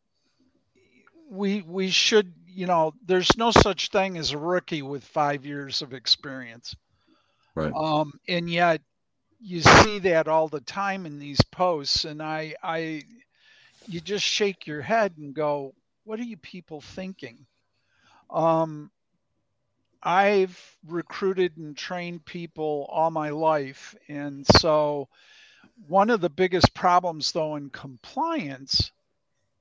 we 1.29 1.61
we 1.61 1.89
should, 1.89 2.33
you 2.47 2.67
know, 2.67 2.93
there's 3.05 3.37
no 3.37 3.51
such 3.51 3.89
thing 3.89 4.17
as 4.17 4.31
a 4.31 4.37
rookie 4.37 4.81
with 4.81 5.03
five 5.03 5.45
years 5.45 5.81
of 5.81 5.93
experience. 5.93 6.75
Right. 7.55 7.75
Um, 7.75 8.19
and 8.27 8.49
yet 8.49 8.81
you 9.39 9.61
see 9.61 9.99
that 9.99 10.27
all 10.27 10.47
the 10.47 10.61
time 10.61 11.05
in 11.05 11.19
these 11.19 11.41
posts 11.43 12.05
and 12.05 12.21
i 12.21 12.55
i 12.63 13.03
you 13.87 13.99
just 13.99 14.25
shake 14.25 14.65
your 14.67 14.81
head 14.81 15.17
and 15.17 15.33
go 15.35 15.73
what 16.05 16.19
are 16.19 16.23
you 16.23 16.37
people 16.37 16.79
thinking 16.81 17.45
um 18.29 18.89
i've 20.01 20.77
recruited 20.87 21.57
and 21.57 21.75
trained 21.77 22.23
people 22.25 22.87
all 22.89 23.11
my 23.11 23.29
life 23.29 23.95
and 24.07 24.45
so 24.47 25.07
one 25.87 26.09
of 26.09 26.21
the 26.21 26.29
biggest 26.29 26.73
problems 26.73 27.31
though 27.33 27.55
in 27.55 27.69
compliance 27.69 28.91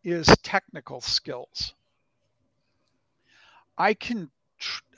is 0.04 0.26
technical 0.42 1.00
skills 1.00 1.74
i 3.78 3.94
can 3.94 4.30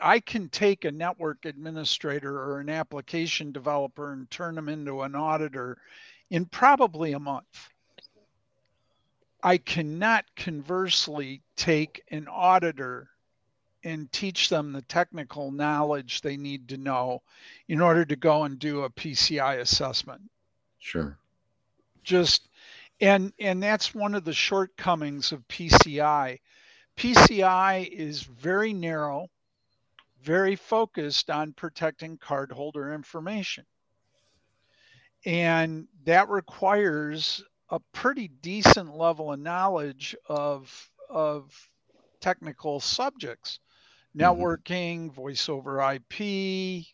I 0.01 0.21
can 0.21 0.49
take 0.49 0.85
a 0.85 0.93
network 0.93 1.45
administrator 1.45 2.39
or 2.39 2.61
an 2.61 2.69
application 2.69 3.53
developer 3.53 4.13
and 4.13 4.31
turn 4.31 4.55
them 4.55 4.69
into 4.69 5.03
an 5.03 5.15
auditor 5.15 5.79
in 6.31 6.47
probably 6.47 7.13
a 7.13 7.19
month. 7.19 7.71
I 9.43 9.59
cannot 9.59 10.25
conversely 10.37 11.43
take 11.57 12.03
an 12.11 12.29
auditor 12.29 13.11
and 13.85 14.11
teach 14.11 14.49
them 14.49 14.73
the 14.73 14.83
technical 14.83 15.51
knowledge 15.51 16.23
they 16.23 16.39
need 16.39 16.69
to 16.69 16.79
know 16.79 17.23
in 17.69 17.81
order 17.81 18.05
to 18.07 18.17
go 18.17 18.45
and 18.45 18.59
do 18.59 18.83
a 18.83 18.91
PCI 18.91 19.61
assessment. 19.61 20.23
Sure. 20.79 21.19
Just 22.03 22.49
and 23.05 23.33
and 23.39 23.63
that's 23.63 23.95
one 23.95 24.15
of 24.15 24.25
the 24.25 24.33
shortcomings 24.33 25.33
of 25.33 25.47
PCI. 25.49 26.41
PCI 26.97 27.89
is 27.89 28.23
very 28.23 28.73
narrow 28.73 29.29
very 30.25 30.57
focused 30.57 31.29
on 31.29 31.53
protecting 31.53 32.17
cardholder 32.17 32.95
information. 32.95 33.65
And 35.27 35.87
that 36.05 36.29
requires 36.31 37.45
a 37.69 37.79
pretty 37.93 38.29
decent 38.29 38.97
level 38.97 39.33
of 39.33 39.39
knowledge 39.39 40.17
of, 40.27 40.91
of 41.11 41.53
technical 42.21 42.81
subjects 42.81 43.61
mm-hmm. 44.17 44.25
networking, 44.25 45.13
voice 45.13 45.49
over 45.49 45.81
IP, 45.93 46.87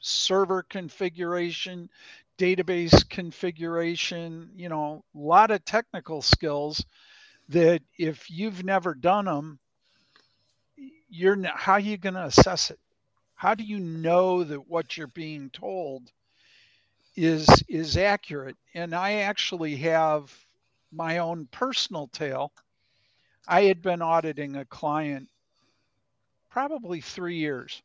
server 0.00 0.62
configuration, 0.62 1.88
database 2.38 3.08
configuration, 3.08 4.50
you 4.56 4.68
know, 4.68 5.04
a 5.14 5.18
lot 5.18 5.50
of 5.50 5.64
technical 5.64 6.22
skills 6.22 6.84
that 7.48 7.82
if 7.98 8.30
you've 8.30 8.64
never 8.64 8.94
done 8.94 9.26
them, 9.26 9.58
you're 11.10 11.40
how 11.46 11.74
are 11.74 11.80
you 11.80 11.96
going 11.96 12.14
to 12.14 12.24
assess 12.24 12.70
it? 12.70 12.78
How 13.34 13.54
do 13.54 13.64
you 13.64 13.78
know 13.80 14.44
that 14.44 14.68
what 14.68 14.96
you're 14.96 15.08
being 15.08 15.50
told 15.50 16.10
is 17.16 17.46
is 17.68 17.96
accurate? 17.96 18.56
And 18.74 18.94
I 18.94 19.14
actually 19.14 19.76
have 19.76 20.32
my 20.92 21.18
own 21.18 21.48
personal 21.50 22.08
tale. 22.08 22.52
I 23.46 23.64
had 23.64 23.82
been 23.82 24.02
auditing 24.02 24.56
a 24.56 24.64
client 24.64 25.28
probably 26.50 27.00
three 27.00 27.36
years, 27.36 27.82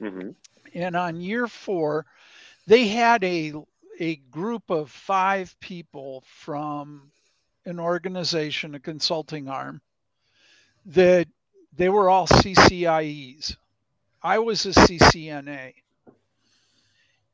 mm-hmm. 0.00 0.30
and 0.74 0.96
on 0.96 1.20
year 1.20 1.46
four, 1.46 2.06
they 2.66 2.88
had 2.88 3.24
a 3.24 3.54
a 3.98 4.16
group 4.16 4.70
of 4.70 4.90
five 4.90 5.54
people 5.60 6.22
from 6.26 7.10
an 7.64 7.80
organization, 7.80 8.74
a 8.74 8.80
consulting 8.80 9.48
arm, 9.48 9.80
that 10.86 11.28
they 11.76 11.88
were 11.88 12.08
all 12.08 12.26
CCIEs. 12.26 13.56
I 14.22 14.38
was 14.38 14.64
a 14.66 14.70
CCNA. 14.70 15.74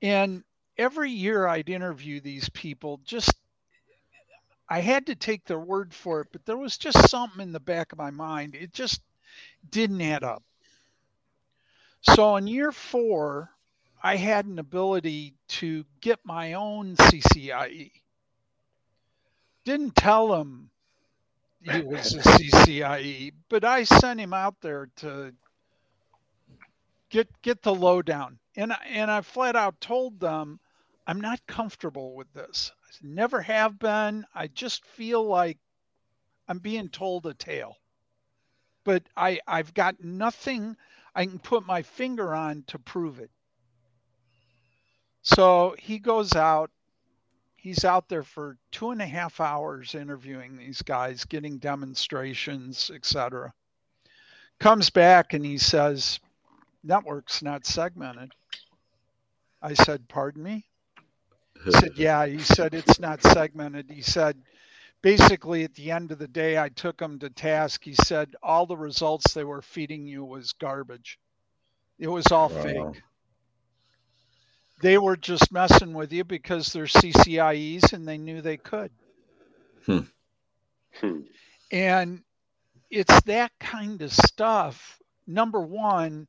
And 0.02 0.42
every 0.76 1.10
year 1.10 1.46
I'd 1.46 1.68
interview 1.68 2.20
these 2.20 2.48
people, 2.50 3.00
just 3.04 3.32
I 4.68 4.80
had 4.80 5.06
to 5.06 5.14
take 5.14 5.44
their 5.44 5.60
word 5.60 5.92
for 5.92 6.22
it, 6.22 6.28
but 6.32 6.44
there 6.46 6.56
was 6.56 6.78
just 6.78 7.10
something 7.10 7.40
in 7.40 7.52
the 7.52 7.60
back 7.60 7.92
of 7.92 7.98
my 7.98 8.10
mind. 8.10 8.54
It 8.54 8.72
just 8.72 9.00
didn't 9.70 10.00
add 10.00 10.24
up. 10.24 10.42
So 12.00 12.36
in 12.36 12.46
year 12.46 12.72
four, 12.72 13.53
I 14.04 14.16
had 14.16 14.44
an 14.44 14.58
ability 14.58 15.34
to 15.48 15.86
get 16.02 16.20
my 16.24 16.52
own 16.52 16.94
CCIE. 16.94 17.90
Didn't 19.64 19.96
tell 19.96 20.34
him 20.34 20.70
he 21.62 21.80
was 21.80 22.12
a 22.12 22.18
CCIE, 22.20 23.32
but 23.48 23.64
I 23.64 23.84
sent 23.84 24.20
him 24.20 24.34
out 24.34 24.60
there 24.60 24.90
to 24.96 25.34
get 27.08 27.30
get 27.40 27.62
the 27.62 27.74
lowdown. 27.74 28.38
And 28.56 28.74
and 28.86 29.10
I 29.10 29.22
flat 29.22 29.56
out 29.56 29.80
told 29.80 30.20
them 30.20 30.60
I'm 31.06 31.22
not 31.22 31.46
comfortable 31.46 32.14
with 32.14 32.30
this. 32.34 32.72
I 32.84 32.90
never 33.00 33.40
have 33.40 33.78
been. 33.78 34.26
I 34.34 34.48
just 34.48 34.84
feel 34.84 35.24
like 35.24 35.58
I'm 36.46 36.58
being 36.58 36.90
told 36.90 37.24
a 37.24 37.32
tale. 37.32 37.78
But 38.84 39.04
I 39.16 39.40
I've 39.46 39.72
got 39.72 40.04
nothing 40.04 40.76
I 41.14 41.24
can 41.24 41.38
put 41.38 41.66
my 41.66 41.80
finger 41.80 42.34
on 42.34 42.64
to 42.66 42.78
prove 42.78 43.18
it. 43.18 43.30
So 45.24 45.74
he 45.78 45.98
goes 45.98 46.36
out. 46.36 46.70
He's 47.56 47.84
out 47.84 48.10
there 48.10 48.22
for 48.22 48.58
two 48.70 48.90
and 48.90 49.00
a 49.00 49.06
half 49.06 49.40
hours 49.40 49.94
interviewing 49.94 50.56
these 50.58 50.82
guys, 50.82 51.24
getting 51.24 51.56
demonstrations, 51.56 52.90
etc. 52.94 53.54
Comes 54.60 54.90
back 54.90 55.32
and 55.32 55.44
he 55.44 55.56
says, 55.56 56.20
"Network's 56.82 57.42
not 57.42 57.64
segmented." 57.64 58.32
I 59.62 59.72
said, 59.72 60.06
"Pardon 60.08 60.42
me." 60.42 60.66
He 61.64 61.72
said, 61.72 61.92
"Yeah." 61.96 62.26
He 62.26 62.40
said, 62.40 62.74
"It's 62.74 63.00
not 63.00 63.22
segmented." 63.22 63.90
He 63.90 64.02
said, 64.02 64.36
basically 65.00 65.64
at 65.64 65.74
the 65.74 65.90
end 65.90 66.10
of 66.12 66.18
the 66.18 66.26
day 66.26 66.58
i 66.58 66.70
took 66.70 66.98
him 66.98 67.18
to 67.18 67.28
task 67.28 67.84
he 67.84 67.92
said 67.92 68.34
all 68.42 68.64
the 68.64 68.74
results 68.74 69.34
they 69.34 69.44
were 69.44 69.60
feeding 69.60 70.06
you 70.06 70.24
was 70.24 70.54
garbage 70.54 71.18
it 71.98 72.08
was 72.08 72.32
all 72.32 72.48
wow. 72.48 72.62
fake 72.62 73.02
they 74.80 74.98
were 74.98 75.16
just 75.16 75.52
messing 75.52 75.92
with 75.94 76.12
you 76.12 76.24
because 76.24 76.72
they're 76.72 76.84
ccies 76.84 77.92
and 77.92 78.06
they 78.06 78.18
knew 78.18 78.40
they 78.40 78.56
could 78.56 78.90
hmm. 79.86 80.00
Hmm. 81.00 81.20
and 81.70 82.22
it's 82.90 83.20
that 83.22 83.52
kind 83.58 84.02
of 84.02 84.12
stuff 84.12 84.98
number 85.26 85.60
one 85.60 86.26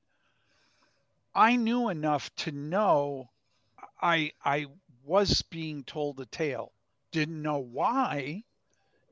i 1.33 1.55
knew 1.55 1.89
enough 1.89 2.33
to 2.35 2.51
know 2.51 3.29
i 4.01 4.31
i 4.43 4.65
was 5.03 5.41
being 5.43 5.83
told 5.83 6.19
a 6.19 6.25
tale 6.25 6.71
didn't 7.11 7.41
know 7.41 7.59
why 7.59 8.43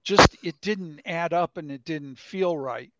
just 0.03 0.35
it 0.43 0.59
didn't 0.61 1.01
add 1.05 1.33
up 1.33 1.57
and 1.57 1.71
it 1.71 1.83
didn't 1.85 2.17
feel 2.19 2.57
right. 2.57 2.91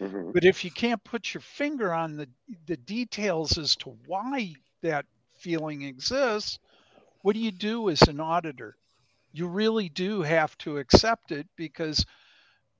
Mm-hmm. 0.00 0.32
But 0.32 0.44
if 0.44 0.64
you 0.64 0.70
can't 0.70 1.02
put 1.04 1.34
your 1.34 1.40
finger 1.40 1.92
on 1.92 2.16
the 2.16 2.28
the 2.66 2.76
details 2.76 3.58
as 3.58 3.76
to 3.76 3.96
why 4.06 4.54
that 4.82 5.06
feeling 5.44 5.82
exists, 5.82 6.58
what 7.20 7.34
do 7.34 7.40
you 7.40 7.52
do 7.52 7.90
as 7.90 8.00
an 8.02 8.18
auditor? 8.18 8.76
You 9.32 9.46
really 9.46 9.90
do 9.90 10.22
have 10.22 10.56
to 10.58 10.78
accept 10.78 11.32
it 11.32 11.46
because 11.54 12.06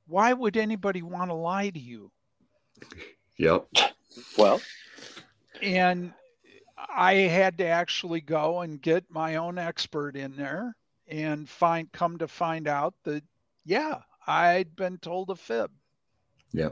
why 0.07 0.33
would 0.33 0.57
anybody 0.57 1.03
want 1.03 1.31
to 1.31 1.35
lie 1.35 1.69
to 1.69 1.79
you? 1.79 2.11
Yep. 3.37 3.67
Well, 4.39 4.63
and 5.61 6.15
I 6.77 7.15
had 7.15 7.59
to 7.59 7.67
actually 7.67 8.21
go 8.23 8.61
and 8.61 8.81
get 8.81 9.05
my 9.11 9.37
own 9.37 9.59
expert 9.59 10.17
in 10.17 10.37
there 10.37 10.75
and 11.07 11.49
find 11.49 11.93
come 11.93 12.19
to 12.19 12.29
find 12.29 12.67
out 12.67 12.95
that 13.05 13.25
yeah, 13.67 14.01
I'd 14.27 14.75
been 14.75 14.99
told 14.99 15.31
a 15.31 15.37
fib. 15.37 15.71
Yeah, 16.57 16.69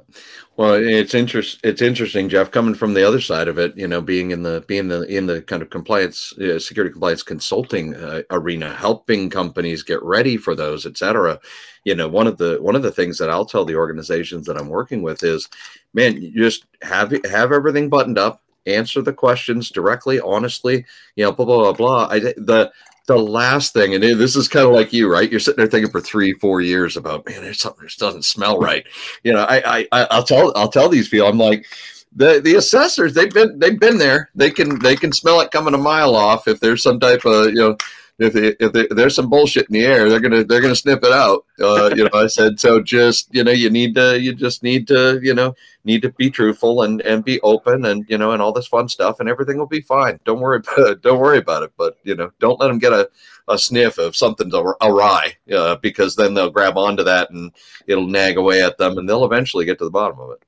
well, 0.56 0.74
it's 0.74 1.12
interest. 1.12 1.58
It's 1.64 1.82
interesting, 1.82 2.28
Jeff, 2.28 2.52
coming 2.52 2.74
from 2.76 2.94
the 2.94 3.02
other 3.06 3.20
side 3.20 3.48
of 3.48 3.58
it. 3.58 3.76
You 3.76 3.88
know, 3.88 4.00
being 4.00 4.30
in 4.30 4.44
the 4.44 4.64
being 4.68 4.86
the 4.86 5.02
in 5.02 5.26
the 5.26 5.42
kind 5.42 5.60
of 5.60 5.70
compliance, 5.70 6.32
uh, 6.38 6.60
security 6.60 6.92
compliance 6.92 7.24
consulting 7.24 7.96
uh, 7.96 8.22
arena, 8.30 8.72
helping 8.74 9.28
companies 9.28 9.82
get 9.82 10.02
ready 10.04 10.36
for 10.36 10.54
those, 10.54 10.86
et 10.86 10.96
cetera. 10.96 11.40
You 11.84 11.96
know, 11.96 12.06
one 12.08 12.28
of 12.28 12.38
the 12.38 12.58
one 12.60 12.76
of 12.76 12.82
the 12.82 12.92
things 12.92 13.18
that 13.18 13.30
I'll 13.30 13.44
tell 13.44 13.64
the 13.64 13.74
organizations 13.74 14.46
that 14.46 14.56
I'm 14.56 14.68
working 14.68 15.02
with 15.02 15.24
is, 15.24 15.48
man, 15.94 16.22
you 16.22 16.30
just 16.32 16.64
have 16.82 17.12
have 17.24 17.50
everything 17.50 17.88
buttoned 17.88 18.18
up, 18.18 18.41
answer 18.66 19.02
the 19.02 19.12
questions 19.12 19.70
directly, 19.70 20.20
honestly. 20.20 20.84
You 21.16 21.24
know, 21.24 21.32
blah 21.32 21.46
blah 21.46 21.58
blah 21.58 21.72
blah. 21.72 22.08
I 22.10 22.18
the 22.18 22.72
the 23.06 23.18
last 23.18 23.72
thing, 23.72 23.94
and 23.94 24.02
this 24.02 24.36
is 24.36 24.48
kind 24.48 24.66
of 24.66 24.72
like 24.72 24.92
you, 24.92 25.10
right? 25.10 25.30
You're 25.30 25.40
sitting 25.40 25.56
there 25.56 25.66
thinking 25.66 25.90
for 25.90 26.00
three, 26.00 26.34
four 26.34 26.60
years 26.60 26.96
about, 26.96 27.26
man, 27.28 27.42
there's 27.42 27.60
something 27.60 27.82
that 27.82 27.96
doesn't 27.98 28.24
smell 28.24 28.58
right. 28.58 28.86
You 29.24 29.32
know, 29.32 29.44
I, 29.48 29.86
I, 29.90 30.06
I'll 30.10 30.22
tell, 30.22 30.52
I'll 30.54 30.68
tell 30.68 30.88
these 30.88 31.08
people, 31.08 31.26
I'm 31.26 31.36
like, 31.36 31.66
the 32.14 32.40
the 32.40 32.54
assessors, 32.54 33.12
they've 33.12 33.32
been, 33.32 33.58
they've 33.58 33.80
been 33.80 33.98
there. 33.98 34.30
They 34.36 34.50
can, 34.50 34.78
they 34.78 34.94
can 34.94 35.12
smell 35.12 35.40
it 35.40 35.50
coming 35.50 35.74
a 35.74 35.78
mile 35.78 36.14
off 36.14 36.46
if 36.46 36.60
there's 36.60 36.82
some 36.82 37.00
type 37.00 37.24
of, 37.24 37.46
you 37.46 37.54
know, 37.56 37.76
if, 38.22 38.32
they, 38.32 38.48
if, 38.64 38.72
they, 38.72 38.80
if 38.82 38.90
there's 38.90 39.14
some 39.14 39.30
bullshit 39.30 39.68
in 39.68 39.74
the 39.74 39.84
air, 39.84 40.08
they're 40.08 40.20
gonna, 40.20 40.44
they're 40.44 40.60
gonna 40.60 40.76
snip 40.76 41.02
it 41.02 41.12
out. 41.12 41.44
Uh, 41.60 41.90
you 41.94 42.04
know, 42.04 42.10
I 42.14 42.26
said, 42.26 42.58
so 42.58 42.80
just, 42.80 43.34
you 43.34 43.44
know, 43.44 43.52
you 43.52 43.70
need 43.70 43.94
to, 43.94 44.20
you 44.20 44.34
just 44.34 44.62
need 44.62 44.86
to, 44.88 45.20
you 45.22 45.34
know, 45.34 45.54
need 45.84 46.02
to 46.02 46.10
be 46.12 46.30
truthful 46.30 46.82
and 46.82 47.00
and 47.02 47.24
be 47.24 47.40
open 47.40 47.84
and 47.84 48.04
you 48.08 48.16
know 48.16 48.32
and 48.32 48.40
all 48.40 48.52
this 48.52 48.66
fun 48.66 48.88
stuff 48.88 49.20
and 49.20 49.28
everything 49.28 49.58
will 49.58 49.66
be 49.66 49.80
fine 49.80 50.18
don't 50.24 50.40
worry 50.40 50.58
about 50.76 50.90
it 50.90 51.02
don't 51.02 51.18
worry 51.18 51.38
about 51.38 51.62
it 51.62 51.72
but 51.76 51.98
you 52.04 52.14
know 52.14 52.30
don't 52.38 52.60
let 52.60 52.68
them 52.68 52.78
get 52.78 52.92
a, 52.92 53.08
a 53.48 53.58
sniff 53.58 53.98
of 53.98 54.16
something's 54.16 54.54
awry 54.54 55.34
uh, 55.52 55.76
because 55.76 56.14
then 56.16 56.34
they'll 56.34 56.50
grab 56.50 56.78
onto 56.78 57.02
that 57.02 57.30
and 57.30 57.52
it'll 57.86 58.06
nag 58.06 58.36
away 58.36 58.62
at 58.62 58.78
them 58.78 58.98
and 58.98 59.08
they'll 59.08 59.24
eventually 59.24 59.64
get 59.64 59.78
to 59.78 59.84
the 59.84 59.90
bottom 59.90 60.18
of 60.20 60.30
it 60.30 60.42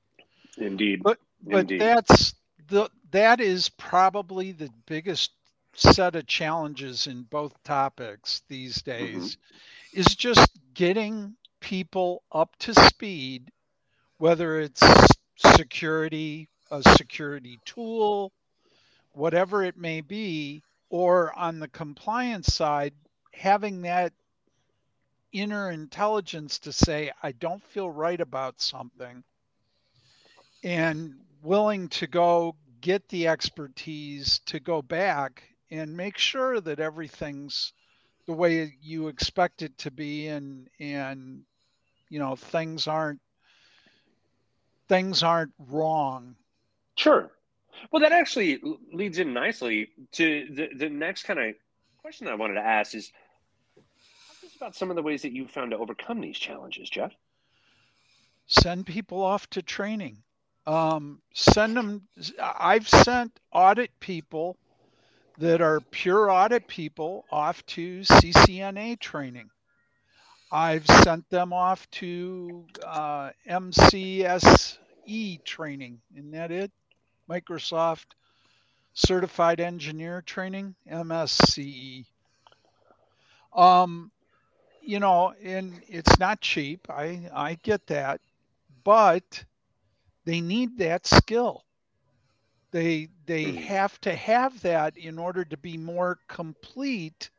indeed 0.57 1.01
but 1.03 1.19
but 1.43 1.59
indeed. 1.61 1.81
that's 1.81 2.35
the 2.69 2.89
that 3.11 3.39
is 3.39 3.69
probably 3.69 4.51
the 4.51 4.69
biggest 4.85 5.31
set 5.75 6.15
of 6.15 6.25
challenges 6.25 7.07
in 7.07 7.23
both 7.23 7.61
topics 7.63 8.41
these 8.47 8.79
mm-hmm. 8.79 8.91
days 8.91 9.35
mm-hmm. 9.35 9.99
is 9.99 10.15
just 10.15 10.51
getting 10.73 11.35
people 11.59 12.23
up 12.31 12.55
to 12.57 12.73
speed 12.73 13.51
whether 14.17 14.61
it's 14.61 14.81
security, 15.37 16.47
a 16.71 16.81
security 16.97 17.59
tool, 17.65 18.31
whatever 19.13 19.63
it 19.63 19.77
may 19.77 20.01
be, 20.01 20.63
or 20.89 21.37
on 21.37 21.59
the 21.59 21.67
compliance 21.67 22.53
side, 22.53 22.93
having 23.33 23.81
that 23.81 24.13
inner 25.31 25.69
intelligence 25.71 26.59
to 26.59 26.71
say, 26.71 27.11
I 27.21 27.33
don't 27.33 27.63
feel 27.63 27.89
right 27.89 28.19
about 28.19 28.61
something, 28.61 29.23
and 30.63 31.15
willing 31.43 31.89
to 31.89 32.07
go 32.07 32.55
get 32.79 33.07
the 33.09 33.27
expertise 33.27 34.39
to 34.45 34.59
go 34.59 34.81
back 34.81 35.43
and 35.71 35.95
make 35.95 36.17
sure 36.17 36.59
that 36.61 36.79
everything's 36.79 37.73
the 38.27 38.33
way 38.33 38.73
you 38.81 39.07
expect 39.07 39.61
it 39.61 39.77
to 39.77 39.91
be 39.91 40.27
and 40.27 40.67
and 40.79 41.43
you 42.09 42.19
know 42.19 42.35
things 42.35 42.87
aren't 42.87 43.19
things 44.87 45.23
aren't 45.23 45.53
wrong. 45.59 46.35
Sure. 46.95 47.31
Well, 47.91 48.01
that 48.01 48.11
actually 48.11 48.61
leads 48.93 49.19
in 49.19 49.33
nicely 49.33 49.89
to 50.13 50.47
the, 50.51 50.69
the 50.77 50.89
next 50.89 51.23
kind 51.23 51.39
of 51.39 51.55
question 52.01 52.27
I 52.27 52.35
wanted 52.35 52.55
to 52.55 52.61
ask 52.61 52.95
is 52.95 53.11
about 54.55 54.75
some 54.75 54.89
of 54.89 54.95
the 54.95 55.01
ways 55.01 55.21
that 55.23 55.33
you 55.33 55.47
found 55.47 55.71
to 55.71 55.77
overcome 55.77 56.21
these 56.21 56.37
challenges, 56.37 56.89
Jeff. 56.89 57.11
Send 58.47 58.85
people 58.85 59.21
off 59.21 59.49
to 59.51 59.61
training. 59.61 60.23
Um, 60.67 61.21
send 61.33 61.75
them. 61.75 62.07
I've 62.39 62.87
sent 62.87 63.39
audit 63.51 63.91
people 63.99 64.57
that 65.37 65.61
are 65.61 65.81
pure 65.81 66.29
audit 66.31 66.67
people 66.67 67.25
off 67.31 67.65
to 67.67 68.01
CCNA 68.01 68.99
training. 68.99 69.49
I've 70.51 70.87
sent 70.87 71.29
them 71.29 71.51
off 71.51 71.89
to 71.91 72.65
uh, 72.85 73.31
MCSE 73.49 74.77
training. 75.43 76.01
Isn't 76.13 76.31
that 76.31 76.51
it? 76.51 76.71
Microsoft 77.29 78.05
Certified 78.93 79.59
Engineer 79.59 80.21
Training, 80.21 80.75
MSCE. 80.89 82.05
Um, 83.53 84.11
you 84.81 84.99
know, 84.99 85.33
and 85.43 85.81
it's 85.87 86.17
not 86.19 86.39
cheap. 86.39 86.89
I 86.89 87.29
I 87.33 87.57
get 87.61 87.87
that, 87.87 88.21
but 88.83 89.43
they 90.23 90.39
need 90.39 90.77
that 90.77 91.05
skill. 91.07 91.64
They 92.75 93.07
they 93.25 93.51
hmm. 93.51 93.55
have 93.55 94.01
to 94.01 94.13
have 94.13 94.61
that 94.63 94.97
in 94.97 95.17
order 95.17 95.45
to 95.45 95.55
be 95.55 95.77
more 95.77 96.19
complete 96.27 97.29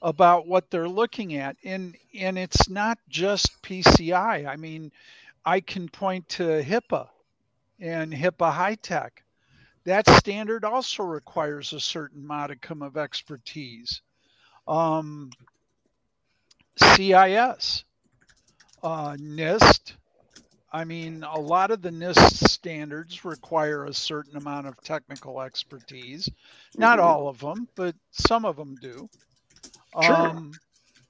about 0.00 0.46
what 0.46 0.70
they're 0.70 0.88
looking 0.88 1.34
at 1.34 1.56
and 1.64 1.96
and 2.16 2.38
it's 2.38 2.68
not 2.68 2.96
just 3.08 3.60
PCI 3.64 4.46
I 4.46 4.54
mean 4.54 4.92
I 5.44 5.58
can 5.58 5.88
point 5.88 6.28
to 6.28 6.62
HIPAA 6.62 7.08
and 7.80 8.12
HIPAA 8.12 8.52
HITECH. 8.52 9.24
that 9.86 10.08
standard 10.08 10.64
also 10.64 11.02
requires 11.02 11.72
a 11.72 11.80
certain 11.80 12.24
modicum 12.24 12.80
of 12.80 12.96
expertise 12.96 14.02
um, 14.68 15.32
CIS 16.76 17.82
uh, 18.84 19.16
NIST 19.18 19.94
I 20.72 20.84
mean, 20.84 21.22
a 21.24 21.38
lot 21.38 21.70
of 21.70 21.82
the 21.82 21.90
NIST 21.90 22.48
standards 22.48 23.24
require 23.24 23.84
a 23.84 23.94
certain 23.94 24.36
amount 24.36 24.66
of 24.66 24.82
technical 24.82 25.40
expertise. 25.40 26.28
Not 26.76 26.98
Mhm. 26.98 27.00
all 27.00 27.28
of 27.28 27.38
them, 27.40 27.68
but 27.74 27.94
some 28.10 28.44
of 28.44 28.56
them 28.56 28.76
do. 28.76 29.08
Sure. 29.98 30.34
Um, 30.34 30.60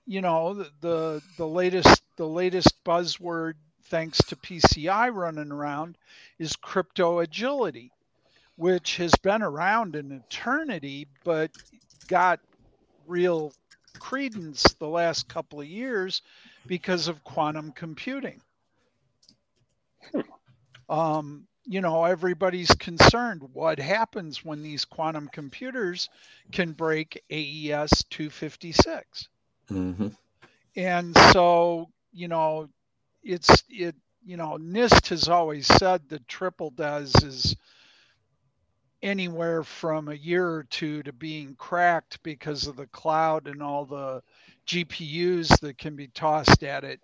you 0.07 0.21
know, 0.21 0.55
the, 0.55 0.71
the 0.81 1.23
the 1.37 1.47
latest 1.49 2.03
the 2.17 2.27
latest 2.29 2.83
buzzword, 2.85 3.55
thanks 3.85 4.19
to 4.27 4.37
PCI 4.37 5.09
running 5.09 5.51
around, 5.53 5.97
is 6.39 6.57
crypto 6.57 7.19
agility, 7.21 7.93
which 8.57 8.97
has 8.97 9.15
been 9.17 9.43
around 9.43 9.97
an 9.97 10.13
eternity, 10.13 11.09
but 11.25 11.51
got 12.07 12.41
real 13.07 13.55
credence 13.99 14.63
the 14.75 14.89
last 14.89 15.29
couple 15.29 15.61
of 15.61 15.67
years 15.67 16.23
because 16.67 17.09
of 17.09 17.25
quantum 17.25 17.73
computing. 17.73 18.43
Um, 20.89 21.47
you 21.65 21.81
know, 21.81 22.05
everybody's 22.05 22.75
concerned 22.75 23.43
what 23.53 23.79
happens 23.79 24.45
when 24.45 24.63
these 24.63 24.85
quantum 24.85 25.29
computers 25.29 26.09
can 26.53 26.73
break 26.73 27.23
AES 27.31 28.05
256. 28.11 29.29
hmm 29.69 30.09
And 30.77 31.17
so, 31.33 31.91
you 32.13 32.29
know, 32.29 32.69
it's 33.23 33.63
it 33.69 33.97
you 34.25 34.37
know, 34.37 34.57
NIST 34.59 35.09
has 35.09 35.29
always 35.29 35.67
said 35.67 36.09
that 36.09 36.29
triple 36.29 36.71
DES 36.71 37.15
is 37.23 37.57
anywhere 39.03 39.63
from 39.63 40.09
a 40.09 40.15
year 40.15 40.49
or 40.49 40.65
two 40.65 41.03
to 41.03 41.13
being 41.13 41.55
cracked 41.57 42.23
because 42.23 42.67
of 42.67 42.77
the 42.77 42.87
cloud 42.87 43.47
and 43.47 43.63
all 43.63 43.85
the 43.85 44.23
GPUs 44.67 45.49
that 45.61 45.79
can 45.79 45.97
be 45.97 46.09
tossed 46.09 46.63
at 46.63 46.85
it. 46.85 47.01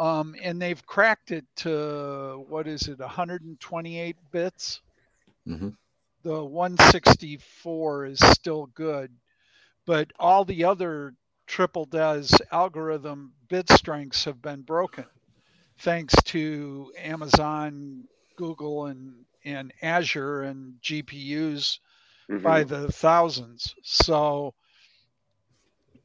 Um, 0.00 0.36
and 0.42 0.60
they've 0.62 0.84
cracked 0.86 1.32
it 1.32 1.46
to 1.58 2.44
what 2.48 2.66
is 2.68 2.88
it, 2.88 3.00
128 3.00 4.16
bits? 4.32 4.82
Mhm. 5.46 5.76
The 6.22 6.44
164 6.44 8.06
is 8.06 8.20
still 8.20 8.66
good, 8.66 9.18
but 9.86 10.12
all 10.18 10.44
the 10.44 10.64
other 10.64 11.14
triple 11.46 11.86
DES 11.86 12.40
algorithm 12.52 13.34
bit 13.48 13.68
strengths 13.70 14.24
have 14.24 14.42
been 14.42 14.62
broken 14.62 15.06
thanks 15.78 16.14
to 16.24 16.92
Amazon, 16.98 18.08
Google, 18.36 18.86
and, 18.86 19.26
and 19.44 19.72
Azure 19.82 20.42
and 20.42 20.80
GPUs 20.82 21.80
Mhm. 22.28 22.42
by 22.42 22.64
the 22.64 22.92
thousands. 22.92 23.74
So, 23.82 24.54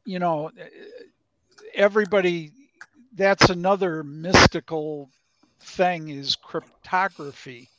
you 0.06 0.20
know, 0.20 0.52
everybody, 1.76 2.52
that's 3.16 3.50
another 3.50 4.04
mystical 4.04 5.10
thing 5.60 6.10
is 6.10 6.36
cryptography. 6.36 7.70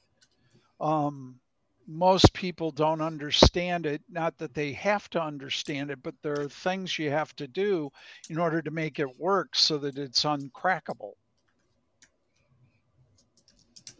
Um, 0.80 1.38
most 1.86 2.32
people 2.32 2.70
don't 2.70 3.00
understand 3.00 3.86
it. 3.86 4.02
Not 4.10 4.36
that 4.38 4.54
they 4.54 4.72
have 4.72 5.08
to 5.10 5.22
understand 5.22 5.90
it, 5.90 6.02
but 6.02 6.14
there 6.22 6.40
are 6.40 6.48
things 6.48 6.98
you 6.98 7.10
have 7.10 7.34
to 7.36 7.46
do 7.46 7.90
in 8.28 8.38
order 8.38 8.60
to 8.60 8.70
make 8.70 8.98
it 8.98 9.20
work 9.20 9.54
so 9.54 9.78
that 9.78 9.96
it's 9.98 10.24
uncrackable. 10.24 11.12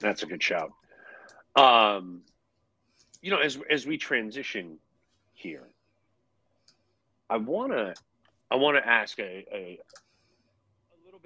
That's 0.01 0.23
a 0.23 0.27
good 0.27 0.43
shout. 0.43 0.73
Um, 1.55 2.23
you 3.23 3.31
know, 3.31 3.39
as 3.39 3.59
as 3.71 3.87
we 3.87 3.97
transition 3.97 4.79
here, 5.33 5.69
I 7.31 7.39
wanna 7.39 7.95
I 8.51 8.57
wanna 8.57 8.83
ask 8.85 9.19
a, 9.19 9.47
a 9.53 9.79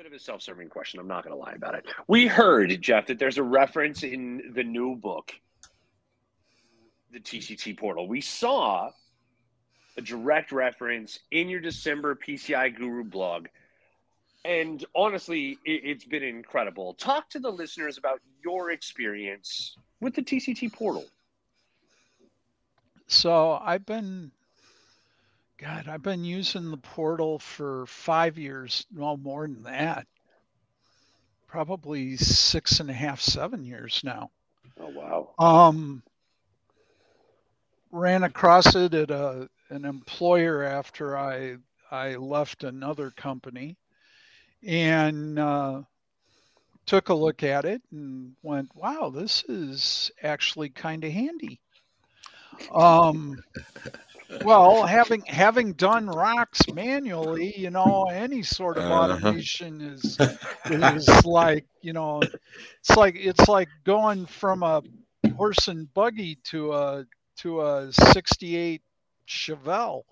bit 0.01 0.07
of 0.07 0.13
a 0.15 0.19
self-serving 0.19 0.71
question. 0.71 0.99
I'm 0.99 1.07
not 1.07 1.25
gonna 1.25 1.37
lie 1.37 1.53
about 1.53 1.75
it. 1.75 1.85
We 2.09 2.27
heard 2.27 2.81
Jeff 2.81 3.09
that 3.09 3.19
there's 3.19 3.37
a 3.37 3.43
reference 3.43 4.03
in 4.03 4.51
the 4.55 4.65
new 4.65 4.97
book, 4.97 5.35
the 7.13 7.21
TCT 7.21 7.77
portal. 7.77 8.09
We 8.09 8.23
saw 8.23 8.93
a 9.99 10.01
direct 10.01 10.53
reference 10.53 11.19
in 11.31 11.51
your 11.51 11.61
December 11.61 12.15
PCI 12.15 12.75
Guru 12.75 13.05
blog. 13.05 13.49
And 14.43 14.83
honestly, 14.95 15.59
it, 15.67 15.83
it's 15.85 16.05
been 16.07 16.23
incredible. 16.23 16.95
Talk 16.95 17.29
to 17.31 17.39
the 17.39 17.51
listeners 17.51 17.99
about 17.99 18.23
your 18.43 18.71
experience 18.71 19.77
with 20.01 20.15
the 20.15 20.23
TCT 20.23 20.73
portal. 20.73 21.05
So 23.07 23.61
I've 23.63 23.85
been, 23.85 24.31
God, 25.61 25.89
I've 25.89 26.03
been 26.03 26.25
using 26.25 26.71
the 26.71 26.79
portal 26.79 27.39
for 27.39 27.85
five 27.85 28.39
years, 28.39 28.87
no 28.91 29.17
more 29.19 29.47
than 29.47 29.65
that. 29.65 30.07
Probably 31.49 32.17
six 32.17 32.81
and 32.81 32.89
a 32.89 32.95
half, 32.95 33.21
seven 33.21 33.65
years 33.65 34.01
now. 34.03 34.31
Oh 34.79 34.89
wow! 34.89 35.35
Um, 35.39 36.03
ran 37.93 38.23
across 38.23 38.75
it 38.75 38.95
at 38.95 39.11
a 39.11 39.51
an 39.69 39.85
employer 39.85 40.63
after 40.63 41.19
I 41.19 41.57
I 41.91 42.15
left 42.15 42.65
another 42.65 43.11
company, 43.11 43.77
and 44.67 45.39
uh, 45.39 45.83
took 46.87 47.11
a 47.11 47.15
look 47.15 47.43
at 47.43 47.67
it 47.67 47.83
and 47.91 48.35
went, 48.43 48.75
"Wow, 48.75 49.11
this 49.11 49.45
is 49.45 50.11
actually 50.23 50.71
kind 50.71 51.05
of 51.05 51.13
handy." 51.13 51.61
Um, 52.75 53.39
well, 54.43 54.85
having 54.85 55.25
having 55.27 55.75
done 55.75 56.09
ROCs 56.09 56.69
manually, 56.69 57.55
you 57.57 57.71
know, 57.71 58.05
any 58.09 58.43
sort 58.43 58.79
of 58.79 58.89
Uh-huh. 58.89 58.91
automation 58.91 59.81
is 59.81 60.21
is 60.69 61.25
like 61.25 61.67
you 61.83 61.93
know, 61.93 62.27
it's 62.81 62.97
like 62.97 63.17
it's 63.17 63.49
like 63.49 63.69
going 63.85 64.27
from 64.27 64.63
a 64.63 64.83
horse 65.33 65.69
and 65.69 65.93
buggy 65.93 66.37
to 66.45 66.73
a 66.73 67.05
to 67.39 67.61
a 67.63 67.93
68 67.93 68.83
Chevelle. 69.29 70.03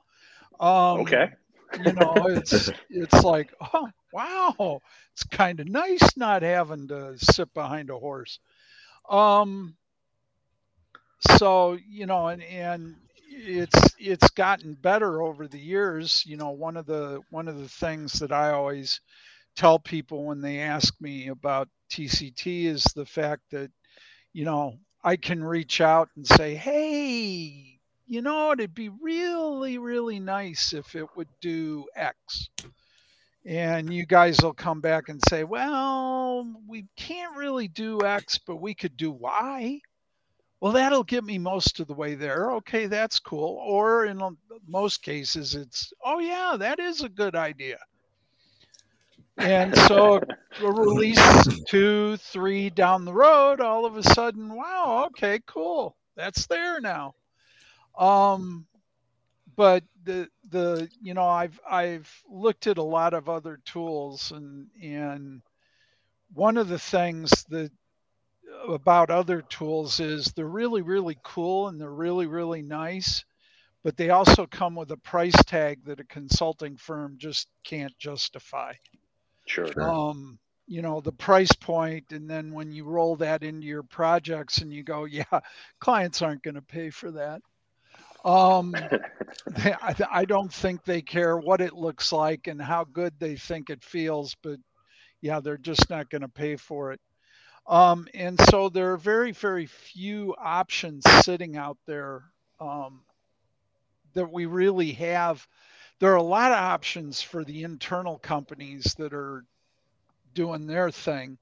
Um, 0.61 1.19
Okay. 1.19 1.33
You 1.75 1.93
know, 1.93 2.25
it's 2.29 2.71
it's 2.91 3.23
like, 3.25 3.53
oh 3.75 3.89
wow, 4.13 4.81
it's 5.13 5.25
kind 5.25 5.61
of 5.61 5.69
nice 5.69 6.17
not 6.17 6.43
having 6.43 6.89
to 6.89 7.17
sit 7.19 7.53
behind 7.55 7.91
a 7.91 7.99
horse. 7.99 8.39
Um. 9.09 9.77
So 11.39 11.73
you 11.89 12.07
know, 12.07 12.29
and 12.29 12.43
and 12.43 12.97
it's 13.39 13.95
it's 13.99 14.31
gotten 14.31 14.75
better 14.75 15.23
over 15.23 15.49
the 15.49 15.61
years. 15.61 16.25
You 16.27 16.37
know, 16.37 16.51
one 16.51 16.77
of 16.77 16.87
the 16.87 17.23
one 17.31 17.49
of 17.49 17.59
the 17.59 17.69
things 17.69 18.15
that 18.21 18.33
I 18.33 18.53
always 18.53 19.01
tell 19.57 19.79
people 19.79 20.25
when 20.27 20.41
they 20.43 20.61
ask 20.61 20.95
me 21.01 21.29
about 21.29 21.69
TCT 21.91 22.65
is 22.67 22.85
the 22.97 23.07
fact 23.07 23.43
that 23.53 23.71
you 24.33 24.45
know 24.45 24.75
I 25.05 25.17
can 25.17 25.45
reach 25.45 25.81
out 25.81 26.11
and 26.17 26.27
say, 26.27 26.55
hey, 26.57 27.81
you 28.07 28.23
know, 28.23 28.53
it'd 28.53 28.75
be 28.75 28.91
really, 28.91 29.79
really 29.79 30.21
nice 30.21 30.75
if 30.75 30.95
it 30.97 31.07
would 31.17 31.29
do 31.41 31.87
X. 31.97 32.51
And 33.47 33.93
you 33.93 34.07
guys 34.07 34.41
will 34.43 34.55
come 34.55 34.81
back 34.81 35.09
and 35.09 35.21
say, 35.29 35.45
well, 35.45 36.47
we 36.69 36.87
can't 36.97 37.37
really 37.37 37.69
do 37.69 38.05
X, 38.05 38.39
but 38.47 38.57
we 38.57 38.75
could 38.75 38.97
do 38.97 39.11
Y. 39.13 39.81
Well, 40.61 40.73
that'll 40.73 41.05
get 41.05 41.25
me 41.25 41.39
most 41.39 41.81
of 41.81 41.87
the 41.87 41.95
way 41.95 42.15
there. 42.15 42.53
Okay, 42.53 42.87
that's 42.87 43.19
cool. 43.21 43.59
Or 43.63 44.07
in 44.07 44.21
most 44.67 45.03
cases, 45.03 45.55
it's, 45.55 45.93
oh, 46.05 46.19
yeah, 46.19 46.57
that 46.59 46.81
is 46.81 47.03
a 47.03 47.09
good 47.09 47.37
idea. 47.37 47.79
And 49.37 49.77
so 49.77 50.21
a 50.63 50.73
release 50.73 51.21
two, 51.69 52.17
three 52.19 52.71
down 52.71 53.05
the 53.05 53.13
road, 53.13 53.61
all 53.61 53.87
of 53.87 53.97
a 53.97 54.03
sudden, 54.03 54.55
wow, 54.55 55.07
okay, 55.09 55.41
cool. 55.47 55.97
That's 56.17 56.47
there 56.47 56.81
now. 56.81 57.15
Um, 57.99 58.67
but 59.57 59.85
the 60.05 60.29
the 60.51 60.89
you 61.01 61.15
know 61.15 61.27
I've 61.27 61.61
I've 61.69 62.13
looked 62.31 62.67
at 62.69 62.79
a 62.79 62.83
lot 62.83 63.15
of 63.15 63.29
other 63.29 63.61
tools 63.65 64.33
and 64.33 64.69
and 64.83 65.43
one 66.33 66.57
of 66.57 66.69
the 66.69 66.79
things 66.79 67.31
that 67.51 67.73
about 68.69 69.11
other 69.11 69.43
tools 69.43 70.01
is 70.01 70.27
they're 70.33 70.47
really 70.47 70.83
really 70.83 71.19
cool 71.25 71.69
and 71.69 71.81
they're 71.81 71.91
really 71.91 72.27
really 72.27 72.63
nice 72.63 73.25
but 73.85 73.97
they 73.97 74.11
also 74.11 74.47
come 74.47 74.75
with 74.75 74.91
a 74.91 74.97
price 74.99 75.45
tag 75.45 75.85
that 75.85 76.01
a 76.01 76.05
consulting 76.05 76.77
firm 76.77 77.17
just 77.19 77.49
can't 77.65 77.97
justify 77.99 78.73
Sure. 79.47 79.67
Sure. 79.73 79.89
um 79.89 80.39
you 80.67 80.83
know 80.83 81.01
the 81.01 81.13
price 81.13 81.53
point 81.53 82.05
and 82.13 82.29
then 82.29 82.53
when 82.53 82.71
you 82.73 82.85
roll 82.85 83.17
that 83.17 83.43
into 83.43 83.67
your 83.67 83.83
projects 83.83 84.59
and 84.59 84.73
you 84.73 84.83
go 84.83 85.05
yeah 85.07 85.41
clients 85.81 86.23
aren't 86.23 86.43
going 86.43 86.55
to 86.55 86.63
pay 86.63 86.91
for 86.91 87.11
that 87.13 87.41
um 88.25 88.75
they, 89.57 89.73
I, 89.73 89.95
I 90.11 90.25
don't 90.25 90.53
think 90.53 90.85
they 90.85 91.01
care 91.01 91.39
what 91.39 91.61
it 91.61 91.73
looks 91.73 92.13
like 92.13 92.47
and 92.47 92.61
how 92.61 92.85
good 92.85 93.15
they 93.19 93.37
think 93.37 93.71
it 93.71 93.83
feels 93.83 94.37
but 94.43 94.59
yeah 95.21 95.41
they're 95.41 95.57
just 95.57 95.89
not 95.91 96.11
going 96.11 96.23
to 96.23 96.29
pay 96.29 96.57
for 96.57 96.93
it 96.93 97.01
um 97.69 98.09
and 98.15 98.41
so 98.51 98.69
there 98.69 98.93
are 98.93 98.99
very 98.99 99.33
very 99.33 99.67
few 99.67 100.35
options 100.39 101.05
sitting 101.25 101.57
out 101.57 101.79
there 101.87 102.25
um 102.61 103.03
that 104.15 104.33
we 104.33 104.47
really 104.47 104.93
have 104.93 105.47
there 106.01 106.13
are 106.13 106.17
a 106.17 106.23
lot 106.23 106.53
of 106.53 106.59
options 106.59 107.23
for 107.23 107.45
the 107.45 107.65
internal 107.65 108.19
companies 108.19 108.95
that 108.99 109.13
are 109.13 109.45
doing 110.35 110.67
their 110.67 110.91
thing 110.91 111.39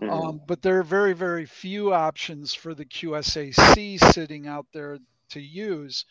Mm-hmm. 0.00 0.10
Um, 0.12 0.40
but 0.46 0.62
there 0.62 0.78
are 0.78 0.84
very, 0.84 1.12
very 1.12 1.46
few 1.46 1.92
options 1.92 2.54
for 2.54 2.74
the 2.74 2.84
QSAC 2.84 4.00
sitting 4.12 4.46
out 4.46 4.66
there 4.72 4.98
to 5.30 5.40
use. 5.40 6.04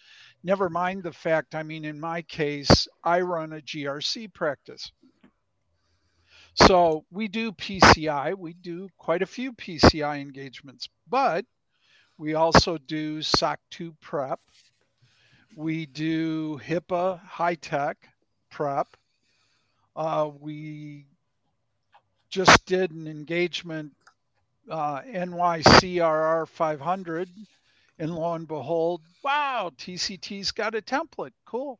Never 0.44 0.70
mind 0.70 1.04
the 1.04 1.12
fact, 1.12 1.56
I 1.56 1.64
mean, 1.64 1.86
in 1.86 2.00
my 2.00 2.22
case, 2.24 2.88
I 3.04 3.22
run 3.22 3.54
a 3.54 3.62
GRC 3.62 4.34
practice. 4.34 4.92
So 6.56 7.06
we 7.12 7.28
do 7.28 7.52
PCI, 7.54 8.38
we 8.38 8.54
do 8.54 8.90
quite 8.98 9.22
a 9.22 9.28
few 9.28 9.54
PCI 9.54 10.20
engagements, 10.20 10.90
but 11.10 11.46
we 12.18 12.34
also 12.34 12.78
do 12.78 13.22
SOC 13.22 13.60
2 13.72 13.96
prep. 14.02 14.40
We 15.56 15.86
do 15.86 16.60
HIPAA 16.60 17.22
HITECH 17.26 17.98
prep. 18.50 18.88
Uh, 19.96 20.30
we 20.40 21.06
just 22.30 22.66
did 22.66 22.92
an 22.92 23.08
engagement 23.08 23.94
uh, 24.70 25.02
NYCRR 25.02 26.48
500, 26.48 27.30
and 28.00 28.16
lo 28.16 28.34
and 28.34 28.48
behold, 28.48 29.02
wow, 29.24 29.72
TCT's 29.78 30.52
got 30.52 30.76
a 30.76 30.82
template. 30.82 31.34
Cool. 31.46 31.80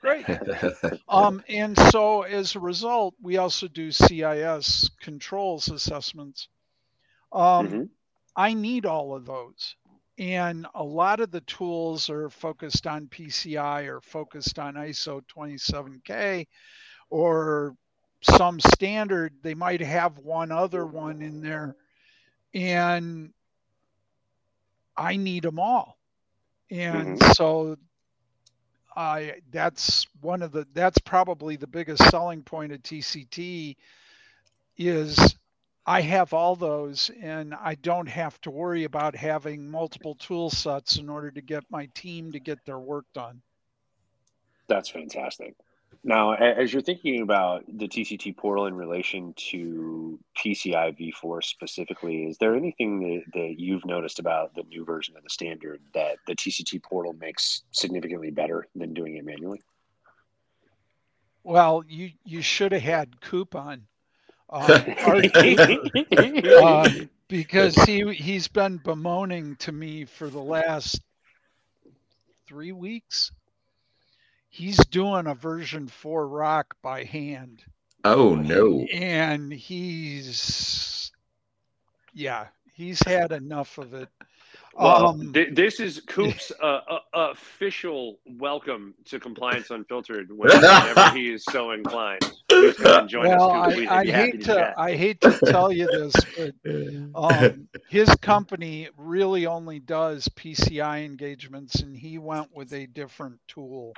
Great. 0.00 0.26
um, 1.08 1.42
and 1.48 1.76
so 1.90 2.22
as 2.22 2.54
a 2.54 2.60
result, 2.60 3.14
we 3.20 3.36
also 3.36 3.68
do 3.68 3.90
CIS 3.90 4.90
controls 5.00 5.68
assessments. 5.68 6.48
Um, 7.32 7.68
mm-hmm. 7.68 7.82
I 8.36 8.54
need 8.54 8.86
all 8.86 9.14
of 9.14 9.26
those. 9.26 9.74
And 10.18 10.66
a 10.74 10.82
lot 10.82 11.20
of 11.20 11.30
the 11.30 11.42
tools 11.42 12.10
are 12.10 12.28
focused 12.28 12.86
on 12.86 13.06
PCI 13.06 13.86
or 13.86 14.00
focused 14.00 14.58
on 14.58 14.74
ISO 14.74 15.22
27K 15.26 16.46
or 17.10 17.76
some 18.22 18.58
standard. 18.58 19.34
They 19.42 19.54
might 19.54 19.80
have 19.80 20.18
one 20.18 20.50
other 20.50 20.84
one 20.86 21.22
in 21.22 21.40
there. 21.40 21.76
And 22.52 23.32
I 24.96 25.16
need 25.16 25.44
them 25.44 25.60
all. 25.60 25.98
And 26.70 27.18
mm-hmm. 27.18 27.32
so 27.32 27.76
I 28.98 29.34
that's 29.52 30.06
one 30.22 30.42
of 30.42 30.50
the 30.50 30.66
that's 30.74 30.98
probably 30.98 31.54
the 31.54 31.68
biggest 31.68 32.02
selling 32.10 32.42
point 32.42 32.72
of 32.72 32.82
TCT 32.82 33.76
is 34.76 35.36
I 35.86 36.00
have 36.00 36.32
all 36.32 36.56
those 36.56 37.08
and 37.22 37.54
I 37.54 37.76
don't 37.76 38.08
have 38.08 38.40
to 38.40 38.50
worry 38.50 38.82
about 38.82 39.14
having 39.14 39.70
multiple 39.70 40.16
tool 40.16 40.50
sets 40.50 40.96
in 40.96 41.08
order 41.08 41.30
to 41.30 41.40
get 41.40 41.62
my 41.70 41.86
team 41.94 42.32
to 42.32 42.40
get 42.40 42.64
their 42.66 42.80
work 42.80 43.04
done. 43.14 43.40
That's 44.66 44.88
fantastic. 44.88 45.54
Now, 46.04 46.32
as 46.32 46.72
you're 46.72 46.82
thinking 46.82 47.22
about 47.22 47.64
the 47.66 47.88
TCT 47.88 48.36
portal 48.36 48.66
in 48.66 48.74
relation 48.74 49.34
to 49.50 50.18
PCI 50.38 50.96
v4 50.96 51.42
specifically, 51.42 52.24
is 52.24 52.38
there 52.38 52.54
anything 52.54 53.00
that, 53.00 53.22
that 53.34 53.54
you've 53.58 53.84
noticed 53.84 54.18
about 54.18 54.54
the 54.54 54.62
new 54.62 54.84
version 54.84 55.16
of 55.16 55.24
the 55.24 55.30
standard 55.30 55.80
that 55.94 56.16
the 56.26 56.34
TCT 56.34 56.82
portal 56.82 57.14
makes 57.14 57.62
significantly 57.72 58.30
better 58.30 58.68
than 58.74 58.94
doing 58.94 59.16
it 59.16 59.24
manually? 59.24 59.60
Well, 61.42 61.82
you 61.88 62.10
you 62.24 62.42
should 62.42 62.72
have 62.72 62.82
had 62.82 63.20
Coop 63.20 63.54
on, 63.54 63.86
uh, 64.50 64.66
uh, 66.62 66.90
because 67.28 67.74
he 67.74 68.12
he's 68.14 68.48
been 68.48 68.78
bemoaning 68.78 69.56
to 69.56 69.72
me 69.72 70.04
for 70.04 70.28
the 70.28 70.40
last 70.40 71.00
three 72.46 72.72
weeks 72.72 73.30
he's 74.48 74.78
doing 74.86 75.26
a 75.26 75.34
version 75.34 75.88
4 75.88 76.28
ROC 76.28 76.76
by 76.82 77.04
hand. 77.04 77.62
Oh 78.04 78.34
no. 78.34 78.86
And 78.92 79.52
he's 79.52 81.10
yeah, 82.14 82.46
he's 82.74 83.02
had 83.02 83.32
enough 83.32 83.78
of 83.78 83.94
it. 83.94 84.08
Well, 84.74 85.06
um, 85.06 85.32
th- 85.32 85.54
this 85.54 85.80
is 85.80 86.00
Coop's 86.06 86.52
uh, 86.62 86.80
uh, 86.88 86.98
official 87.12 88.18
welcome 88.26 88.94
to 89.06 89.18
Compliance 89.18 89.70
Unfiltered 89.70 90.30
whenever 90.36 91.10
he 91.10 91.32
is 91.32 91.44
so 91.44 91.72
inclined. 91.72 92.22
well, 92.50 93.50
I, 93.50 93.86
I 93.90 94.04
hate 94.04 94.40
to, 94.42 94.54
to 94.54 94.74
I 94.76 94.96
hate 94.96 95.20
to 95.22 95.38
tell 95.46 95.72
you 95.72 95.86
this, 95.86 96.14
but 96.36 96.54
um, 97.14 97.68
his 97.88 98.08
company 98.16 98.88
really 98.96 99.46
only 99.46 99.80
does 99.80 100.28
PCI 100.28 101.04
engagements, 101.04 101.80
and 101.80 101.96
he 101.96 102.18
went 102.18 102.54
with 102.54 102.72
a 102.72 102.86
different 102.86 103.40
tool. 103.48 103.94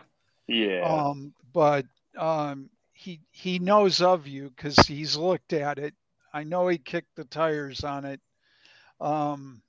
Yeah. 0.51 1.03
Um, 1.07 1.35
but 1.53 1.87
um, 2.17 2.71
he 2.93 3.21
he 3.31 3.59
knows 3.59 4.03
of 4.03 4.27
you 4.27 4.51
because 4.51 4.77
he's 4.79 5.17
looked 5.17 5.53
at 5.53 5.79
it. 5.79 5.95
I 6.33 6.45
know 6.45 6.69
he 6.69 6.79
kicked 6.79 7.17
the 7.17 7.25
tires 7.25 7.85
on 7.85 8.05
it, 8.05 8.21
um, 9.01 9.63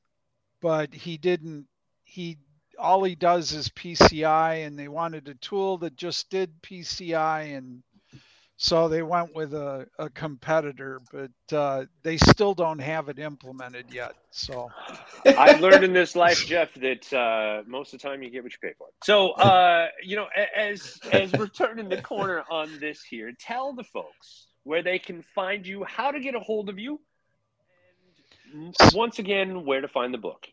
but 0.61 0.93
he 0.93 1.17
didn't. 1.17 1.67
He 2.03 2.37
all 2.79 3.03
he 3.03 3.15
does 3.15 3.53
is 3.53 3.69
PCI, 3.69 4.65
and 4.65 4.77
they 4.79 4.87
wanted 4.89 5.27
a 5.29 5.35
tool 5.35 5.77
that 5.79 5.95
just 5.95 6.29
did 6.29 6.61
PCI, 6.61 7.57
and 7.57 7.83
so 8.63 8.88
they 8.88 9.02
went 9.02 9.34
with 9.34 9.56
a, 9.56 9.88
a 9.97 10.08
competitor, 10.12 11.02
but 11.12 11.58
uh, 11.58 11.86
they 12.04 12.17
still 12.17 12.54
don't 12.54 12.78
have 12.78 13.10
it 13.10 13.17
implemented 13.17 13.88
yet. 13.91 14.13
So 14.30 14.69
I've 15.26 15.62
learned 15.62 15.84
in 15.84 15.93
this 15.93 16.15
life, 16.15 16.45
Jeff, 16.45 16.71
that 16.76 17.12
uh, 17.12 17.63
most 17.67 17.91
of 17.91 18.00
the 18.00 18.08
time 18.08 18.21
you 18.21 18.30
get 18.30 18.43
what 18.43 18.52
you 18.52 18.60
pay 18.62 18.76
for. 18.78 18.89
So 19.04 19.32
uh, 19.32 19.88
you 20.04 20.15
know, 20.15 20.28
as 20.56 21.00
as 21.12 21.34
we're 21.34 21.47
turning 21.47 21.89
the 21.89 22.04
corner 22.04 22.43
on 22.52 22.80
this 22.80 23.02
here, 23.02 23.32
tell 23.39 23.74
the 23.74 23.84
folks 23.84 24.45
where 24.62 24.84
they 24.84 25.00
can 25.00 25.24
find 25.34 25.65
you, 25.65 25.84
how 25.84 26.12
to 26.12 26.19
get 26.19 26.36
a 26.36 26.39
hold 26.39 26.69
of 26.69 26.78
you, 26.78 27.02
and 28.54 28.76
once 28.93 29.17
again, 29.17 29.65
where 29.65 29.82
to 29.82 29.88
find 29.88 30.13
the 30.13 30.19
book. 30.19 30.45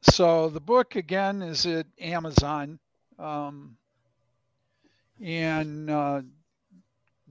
So 0.00 0.48
the 0.48 0.60
book 0.60 0.96
again 0.96 1.42
is 1.42 1.64
at 1.64 1.86
Amazon, 2.00 2.80
um, 3.20 3.76
and 5.20 5.88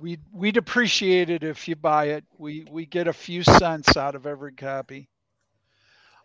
we'd 0.01 0.21
we'd 0.33 0.57
appreciate 0.57 1.29
it 1.29 1.43
if 1.43 1.67
you 1.67 1.75
buy 1.75 2.05
it. 2.05 2.25
We 2.37 2.65
we 2.69 2.85
get 2.85 3.07
a 3.07 3.13
few 3.13 3.43
cents 3.43 3.95
out 3.95 4.15
of 4.15 4.25
every 4.25 4.53
copy. 4.53 5.07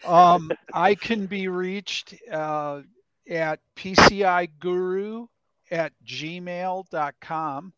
Um, 0.05 0.51
I 0.73 0.95
can 0.95 1.27
be 1.27 1.49
reached 1.49 2.15
uh, 2.31 2.83
at 3.29 3.61
pciguru 3.77 5.29
at 5.71 5.93
gmail.com. 6.07 7.73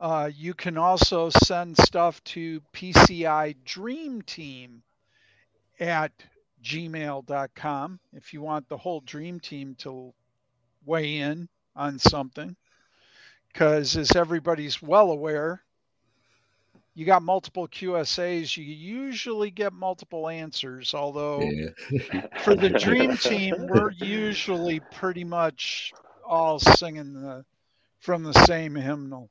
Uh, 0.00 0.30
you 0.34 0.54
can 0.54 0.76
also 0.76 1.30
send 1.30 1.76
stuff 1.78 2.22
to 2.24 2.60
PCI 2.72 3.56
Dream 3.64 4.22
Team 4.22 4.82
at 5.80 6.12
gmail.com 6.62 8.00
if 8.12 8.32
you 8.32 8.42
want 8.42 8.68
the 8.68 8.76
whole 8.76 9.00
Dream 9.00 9.40
Team 9.40 9.74
to 9.78 10.12
weigh 10.84 11.18
in 11.18 11.48
on 11.76 11.98
something 11.98 12.56
because 13.54 13.96
as 13.96 14.16
everybody's 14.16 14.82
well 14.82 15.12
aware, 15.12 15.62
you 16.94 17.06
got 17.06 17.22
multiple 17.22 17.68
QSAs, 17.68 18.56
you 18.56 18.64
usually 18.64 19.50
get 19.50 19.72
multiple 19.72 20.28
answers. 20.28 20.92
Although 20.92 21.40
yeah. 21.40 22.26
for 22.40 22.56
the 22.56 22.70
dream 22.80 23.16
team, 23.16 23.54
we're 23.68 23.92
usually 23.92 24.80
pretty 24.92 25.24
much 25.24 25.92
all 26.26 26.58
singing 26.58 27.14
the 27.14 27.44
from 28.00 28.24
the 28.24 28.32
same 28.32 28.74
hymnal. 28.74 29.30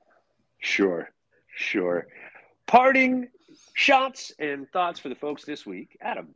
Sure, 0.60 1.10
sure. 1.56 2.08
Parting 2.66 3.28
shots 3.74 4.32
and 4.40 4.70
thoughts 4.72 5.00
for 5.00 5.10
the 5.10 5.16
folks 5.16 5.44
this 5.44 5.66
week, 5.66 5.98
Adam. 6.02 6.34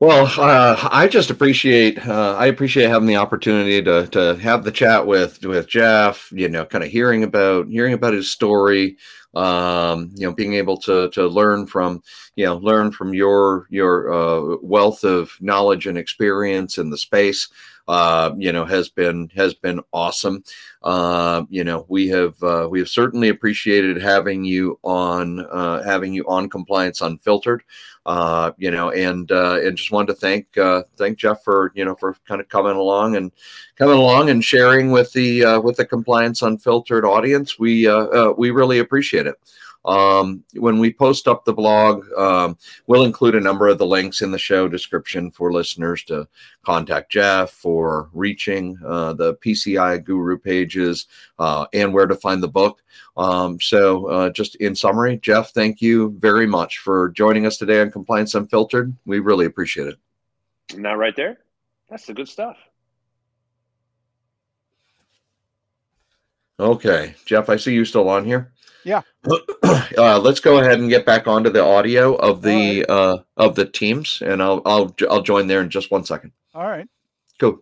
Well, 0.00 0.26
uh, 0.40 0.88
I 0.92 1.08
just 1.08 1.30
appreciate 1.30 2.06
uh, 2.06 2.36
I 2.38 2.46
appreciate 2.46 2.88
having 2.88 3.08
the 3.08 3.16
opportunity 3.16 3.82
to 3.82 4.06
to 4.08 4.36
have 4.36 4.62
the 4.62 4.70
chat 4.70 5.06
with 5.06 5.44
with 5.44 5.66
Jeff. 5.68 6.30
You 6.32 6.48
know, 6.48 6.64
kind 6.64 6.84
of 6.84 6.90
hearing 6.90 7.24
about 7.24 7.66
hearing 7.68 7.94
about 7.94 8.14
his 8.14 8.30
story. 8.30 8.96
Um, 9.34 10.10
you 10.14 10.26
know, 10.26 10.32
being 10.32 10.54
able 10.54 10.76
to 10.82 11.10
to 11.10 11.26
learn 11.26 11.66
from 11.66 12.02
you 12.36 12.44
know 12.44 12.58
learn 12.58 12.92
from 12.92 13.12
your 13.12 13.66
your 13.70 14.12
uh, 14.12 14.56
wealth 14.62 15.02
of 15.02 15.32
knowledge 15.40 15.86
and 15.86 15.98
experience 15.98 16.78
in 16.78 16.90
the 16.90 16.98
space 16.98 17.48
uh, 17.88 18.34
you 18.36 18.52
know, 18.52 18.66
has 18.66 18.90
been 18.90 19.30
has 19.34 19.54
been 19.54 19.80
awesome. 19.94 20.44
Uh, 20.82 21.44
you 21.48 21.64
know, 21.64 21.86
we 21.88 22.06
have 22.08 22.40
uh, 22.42 22.68
we 22.70 22.78
have 22.78 22.88
certainly 22.88 23.30
appreciated 23.30 24.00
having 24.00 24.44
you 24.44 24.78
on 24.84 25.40
uh, 25.46 25.82
having 25.82 26.12
you 26.12 26.22
on 26.28 26.50
Compliance 26.50 27.00
Unfiltered. 27.00 27.62
Uh, 28.04 28.52
you 28.58 28.70
know, 28.70 28.90
and 28.90 29.30
and 29.30 29.76
just 29.76 29.90
wanted 29.90 30.08
to 30.08 30.14
thank 30.14 30.46
thank 30.96 31.18
Jeff 31.18 31.42
for 31.42 31.72
you 31.74 31.84
know 31.84 31.94
for 31.94 32.14
kind 32.26 32.42
of 32.42 32.48
coming 32.48 32.76
along 32.76 33.16
and 33.16 33.32
coming 33.76 33.96
along 33.96 34.28
and 34.28 34.44
sharing 34.44 34.90
with 34.90 35.10
the 35.14 35.58
with 35.64 35.76
the 35.78 35.86
Compliance 35.86 36.42
Unfiltered 36.42 37.06
audience. 37.06 37.58
We 37.58 37.88
we 38.36 38.50
really 38.50 38.80
appreciate 38.80 39.26
it. 39.26 39.36
Um, 39.84 40.44
when 40.54 40.78
we 40.78 40.92
post 40.92 41.28
up 41.28 41.44
the 41.44 41.52
blog, 41.52 42.04
um, 42.12 42.58
we'll 42.86 43.04
include 43.04 43.34
a 43.34 43.40
number 43.40 43.68
of 43.68 43.78
the 43.78 43.86
links 43.86 44.20
in 44.20 44.30
the 44.30 44.38
show 44.38 44.68
description 44.68 45.30
for 45.30 45.52
listeners 45.52 46.04
to 46.04 46.28
contact 46.64 47.10
Jeff 47.10 47.50
for 47.50 48.10
reaching 48.12 48.78
uh, 48.84 49.14
the 49.14 49.34
PCI 49.36 50.04
Guru 50.04 50.36
pages 50.38 51.06
uh, 51.38 51.66
and 51.72 51.94
where 51.94 52.06
to 52.06 52.16
find 52.16 52.42
the 52.42 52.48
book. 52.48 52.82
Um, 53.16 53.60
so, 53.60 54.06
uh, 54.06 54.30
just 54.30 54.56
in 54.56 54.74
summary, 54.74 55.18
Jeff, 55.18 55.52
thank 55.52 55.80
you 55.80 56.16
very 56.18 56.46
much 56.46 56.78
for 56.78 57.10
joining 57.10 57.46
us 57.46 57.56
today 57.56 57.80
on 57.80 57.90
Compliance 57.90 58.34
Unfiltered. 58.34 58.94
We 59.06 59.20
really 59.20 59.46
appreciate 59.46 59.88
it. 59.88 59.98
Now, 60.76 60.96
right 60.96 61.16
there, 61.16 61.38
that's 61.88 62.06
the 62.06 62.14
good 62.14 62.28
stuff. 62.28 62.58
Okay, 66.60 67.14
Jeff, 67.24 67.48
I 67.48 67.56
see 67.56 67.72
you 67.72 67.84
still 67.84 68.08
on 68.08 68.24
here. 68.24 68.52
Yeah. 68.84 69.02
Uh, 69.96 70.18
let's 70.18 70.38
go 70.38 70.58
ahead 70.58 70.78
and 70.78 70.88
get 70.88 71.04
back 71.04 71.26
onto 71.26 71.50
the 71.50 71.62
audio 71.64 72.14
of 72.16 72.42
the 72.42 72.80
right. 72.80 72.90
uh, 72.90 73.18
of 73.36 73.56
the 73.56 73.64
teams, 73.64 74.22
and 74.24 74.40
I'll 74.42 74.62
I'll 74.64 74.94
I'll 75.10 75.22
join 75.22 75.46
there 75.46 75.60
in 75.60 75.70
just 75.70 75.90
one 75.90 76.04
second. 76.04 76.30
All 76.54 76.68
right. 76.68 76.86
Cool. 77.40 77.60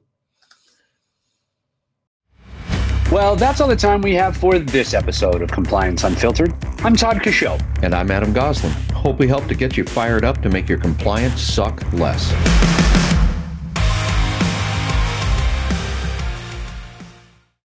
Well, 3.10 3.36
that's 3.36 3.60
all 3.60 3.68
the 3.68 3.76
time 3.76 4.02
we 4.02 4.14
have 4.14 4.36
for 4.36 4.58
this 4.58 4.92
episode 4.92 5.40
of 5.40 5.50
Compliance 5.50 6.04
Unfiltered. 6.04 6.52
I'm 6.80 6.96
Todd 6.96 7.18
Coshow. 7.18 7.58
And 7.82 7.94
I'm 7.94 8.10
Adam 8.10 8.32
Goslin. 8.32 8.72
Hope 8.92 9.18
we 9.18 9.28
helped 9.28 9.48
to 9.48 9.54
get 9.54 9.76
you 9.76 9.84
fired 9.84 10.24
up 10.24 10.42
to 10.42 10.50
make 10.50 10.68
your 10.68 10.78
compliance 10.78 11.40
suck 11.40 11.90
less. 11.92 12.32